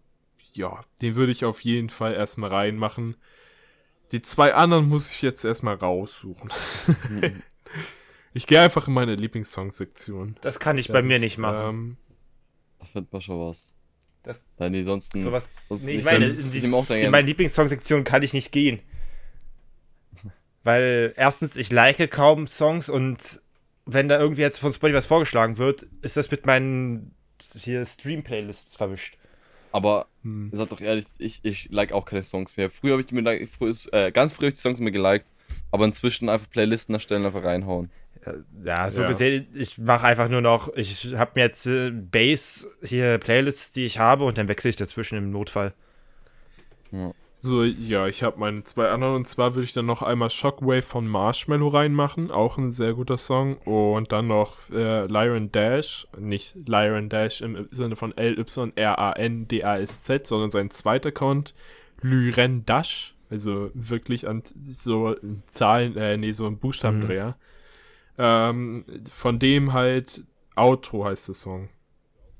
[0.54, 3.16] ja, den würde ich auf jeden Fall erstmal reinmachen.
[4.12, 6.50] Die zwei anderen muss ich jetzt erstmal raussuchen.
[8.32, 10.36] ich gehe einfach in meine Lieblingssong-Sektion.
[10.40, 11.68] Das kann ich bei mir nicht machen.
[11.68, 11.96] Ähm,
[12.78, 13.74] Da findet man schon was.
[14.22, 15.12] Das, Nein, nee, sonst.
[15.12, 18.80] sowas, sonst nee, ich meine, in, die, in meine Lieblingssongsektion kann ich nicht gehen.
[20.64, 23.42] Weil erstens, ich like kaum Songs und
[23.88, 27.14] wenn da irgendwie jetzt von Spotify was vorgeschlagen wird, ist das mit meinen
[27.54, 29.16] hier Stream-Playlists verwischt.
[29.72, 30.50] Aber hm.
[30.52, 32.70] Sag doch ehrlich, ich, ich like auch keine Songs mehr.
[32.70, 35.26] Früher habe ich mir früher, äh, ganz früh habe ich die Songs mir geliked,
[35.70, 37.90] aber inzwischen einfach Playlisten erstellen, einfach reinhauen.
[38.62, 39.08] Ja, so Ja.
[39.08, 43.86] gesehen, ich mache einfach nur noch, ich habe mir jetzt äh, Bass hier Playlists, die
[43.86, 45.72] ich habe und dann wechsle ich dazwischen im Notfall.
[47.40, 50.82] So, ja, ich habe meine zwei anderen und zwar würde ich dann noch einmal Shockwave
[50.82, 56.56] von Marshmallow reinmachen, auch ein sehr guter Song und dann noch äh, Lyran Dash, nicht
[56.66, 58.76] Lyran Dash im Sinne von L-Y-R-A-N-D-A-S-Z,
[60.26, 61.54] sondern sein zweiter Account,
[62.02, 65.14] Lyren Dash, also wirklich an so
[65.48, 67.36] Zahlen, äh, nee, so ein Buchstabendreher.
[68.18, 70.24] Ähm, von dem halt
[70.56, 71.68] Outro heißt der Song.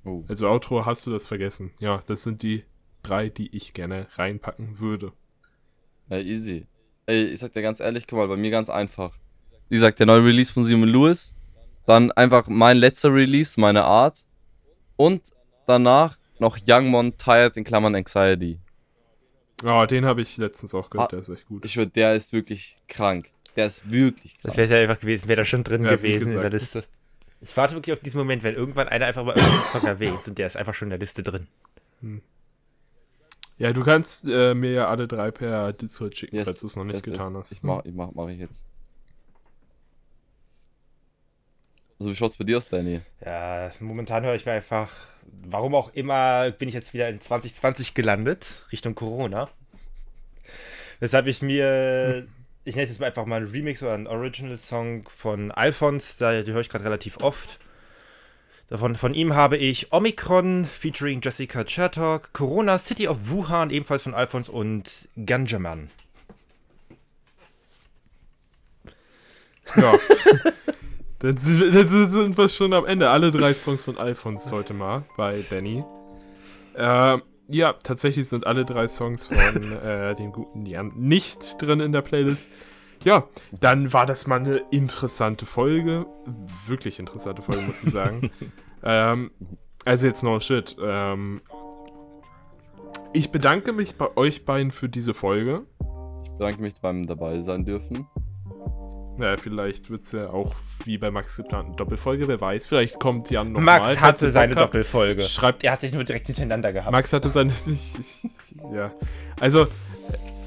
[0.05, 0.25] Oh.
[0.27, 1.71] Also Outro hast du das vergessen.
[1.79, 2.65] Ja, das sind die
[3.03, 5.13] drei, die ich gerne reinpacken würde.
[6.09, 6.67] Ja, easy.
[7.07, 9.17] Ey, ich sag dir ganz ehrlich, guck mal, bei mir ganz einfach.
[9.69, 11.35] Wie gesagt, der neue Release von Simon Lewis,
[11.87, 14.25] dann einfach mein letzter Release, meine Art
[14.97, 15.23] und
[15.67, 18.59] danach noch Young Mon Tired in Klammern Anxiety.
[19.65, 21.65] Ja, den habe ich letztens auch gehört, Ah, der ist echt gut.
[21.65, 23.31] Ich würde, der ist wirklich krank.
[23.57, 24.71] Der ist wirklich Das krank.
[24.71, 26.51] wäre ja einfach gewesen, wäre da schon drin Ja, gewesen in der.
[26.51, 26.85] Liste.
[27.41, 30.39] Ich warte wirklich auf diesen Moment, wenn irgendwann einer einfach mal irgendeinen Song erwähnt und
[30.39, 31.47] der ist einfach schon in der Liste drin.
[33.59, 36.77] Ja, du kannst äh, mir ja alle drei per Discord schicken, Yes, falls du es
[36.77, 37.41] noch nicht yes, getan yes.
[37.41, 37.53] hast.
[37.53, 38.65] Ich mach, ich mach, mach ich jetzt.
[41.99, 43.01] Also wie schaut's bei dir aus, Danny?
[43.25, 44.93] Ja, momentan höre ich mir einfach,
[45.43, 49.49] warum auch immer, bin ich jetzt wieder in 2020 gelandet, Richtung Corona.
[51.01, 52.29] Weshalb ich mir,
[52.63, 56.43] ich nenne es jetzt mal einfach mal einen Remix oder einen Original-Song von Alphons, da
[56.43, 57.59] die höre ich gerade relativ oft.
[58.71, 64.13] Davon, von ihm habe ich Omikron featuring Jessica Chertok, Corona City of Wuhan, ebenfalls von
[64.13, 65.89] Alphons und Ganjaman.
[69.75, 69.95] Ja.
[71.19, 73.09] dann, sind, dann sind wir schon am Ende.
[73.09, 75.83] Alle drei Songs von Alphons heute mal bei Danny.
[76.77, 81.93] Ähm, ja, tatsächlich sind alle drei Songs von äh, dem guten Jan nicht drin in
[81.93, 82.51] der Playlist.
[83.05, 86.07] Ja, dann war das mal eine interessante Folge.
[86.67, 88.31] Wirklich interessante Folge, muss ich sagen.
[88.83, 89.31] ähm,
[89.85, 90.77] also jetzt no shit.
[90.83, 91.41] Ähm,
[93.13, 95.63] ich bedanke mich bei euch beiden für diese Folge.
[96.25, 98.07] Ich bedanke mich beim dabei sein dürfen.
[99.19, 102.67] Ja, vielleicht wird es ja auch wie bei Max geplant eine Doppelfolge, wer weiß.
[102.67, 104.63] Vielleicht kommt Jan noch Max mal, hatte seine habt.
[104.63, 105.23] Doppelfolge.
[105.23, 106.93] Schreibt, Er hat sich nur direkt hintereinander gehabt.
[106.93, 107.53] Max hatte seine.
[108.73, 108.93] ja.
[109.41, 109.67] Also,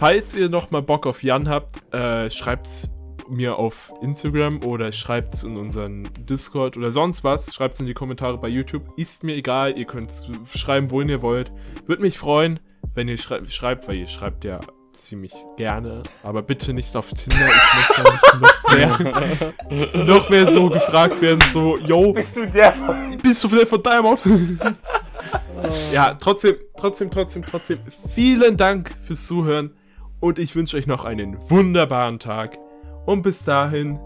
[0.01, 2.89] falls ihr noch mal Bock auf Jan habt, äh, schreibt's
[3.29, 7.53] mir auf Instagram oder schreibt's in unseren Discord oder sonst was.
[7.53, 8.81] Schreibt's in die Kommentare bei YouTube.
[8.97, 10.11] Ist mir egal, ihr könnt
[10.51, 11.51] schreiben, wohin ihr wollt.
[11.85, 12.59] Würde mich freuen,
[12.95, 14.59] wenn ihr schrei schreibt, weil ihr schreibt ja
[14.91, 16.01] ziemlich gerne.
[16.23, 17.45] Aber bitte nicht auf Tinder.
[17.45, 21.41] Ich möchte nicht noch mehr, noch mehr so gefragt werden.
[21.53, 24.19] So, yo, Bist du der von bist du vielleicht von Diamond?
[25.93, 27.77] ja, trotzdem, trotzdem, trotzdem, trotzdem.
[28.09, 29.75] Vielen Dank fürs Zuhören
[30.21, 32.57] und ich wünsche euch noch einen wunderbaren Tag.
[33.05, 33.99] Und bis dahin,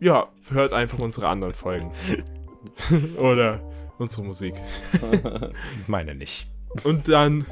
[0.00, 1.92] ja, hört einfach unsere anderen Folgen.
[3.18, 3.60] Oder
[3.98, 4.54] unsere Musik.
[5.86, 6.50] Meine nicht.
[6.82, 7.46] Und dann,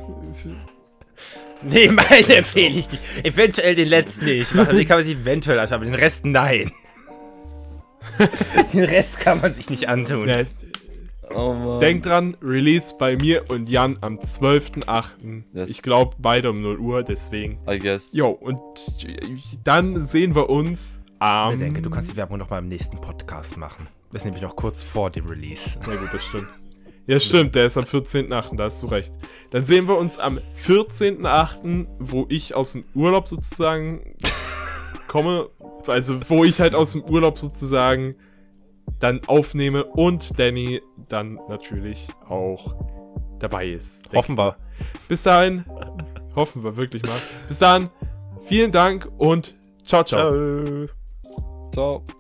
[1.63, 3.03] Nee, meine empfehle ich nicht.
[3.25, 4.57] Eventuell den letzten nicht.
[4.57, 6.71] Also den kann man sich eventuell anschauen, aber den Rest nein.
[8.73, 10.29] den Rest kann man sich nicht antun.
[10.29, 10.43] ja,
[11.35, 11.79] Oh.
[11.81, 15.43] Denkt dran, Release bei mir und Jan am 12.08.
[15.53, 15.71] Yes.
[15.71, 17.59] Ich glaube beide um 0 Uhr, deswegen.
[17.69, 18.13] I guess.
[18.13, 18.61] Jo, und
[19.65, 21.55] dann sehen wir uns am.
[21.55, 23.87] Ich denke, du kannst die Werbung noch mal im nächsten Podcast machen.
[24.13, 25.79] Das ist nämlich noch kurz vor dem Release.
[25.87, 26.49] Na gut, das stimmt.
[27.07, 29.13] Ja, stimmt, der ist am 14.8., da hast du recht.
[29.51, 34.15] Dann sehen wir uns am 14.8., wo ich aus dem Urlaub sozusagen
[35.09, 35.49] komme.
[35.87, 38.15] Also, wo ich halt aus dem Urlaub sozusagen
[39.01, 42.75] dann aufnehme und Danny dann natürlich auch
[43.39, 44.13] dabei ist.
[44.15, 44.57] Hoffen wir.
[45.09, 45.65] Bis dahin,
[46.35, 47.19] hoffen wir wirklich mal.
[47.47, 47.91] Bis dahin,
[48.43, 50.33] vielen Dank und ciao, ciao.
[50.33, 50.89] Ciao.
[51.73, 52.18] Ciao.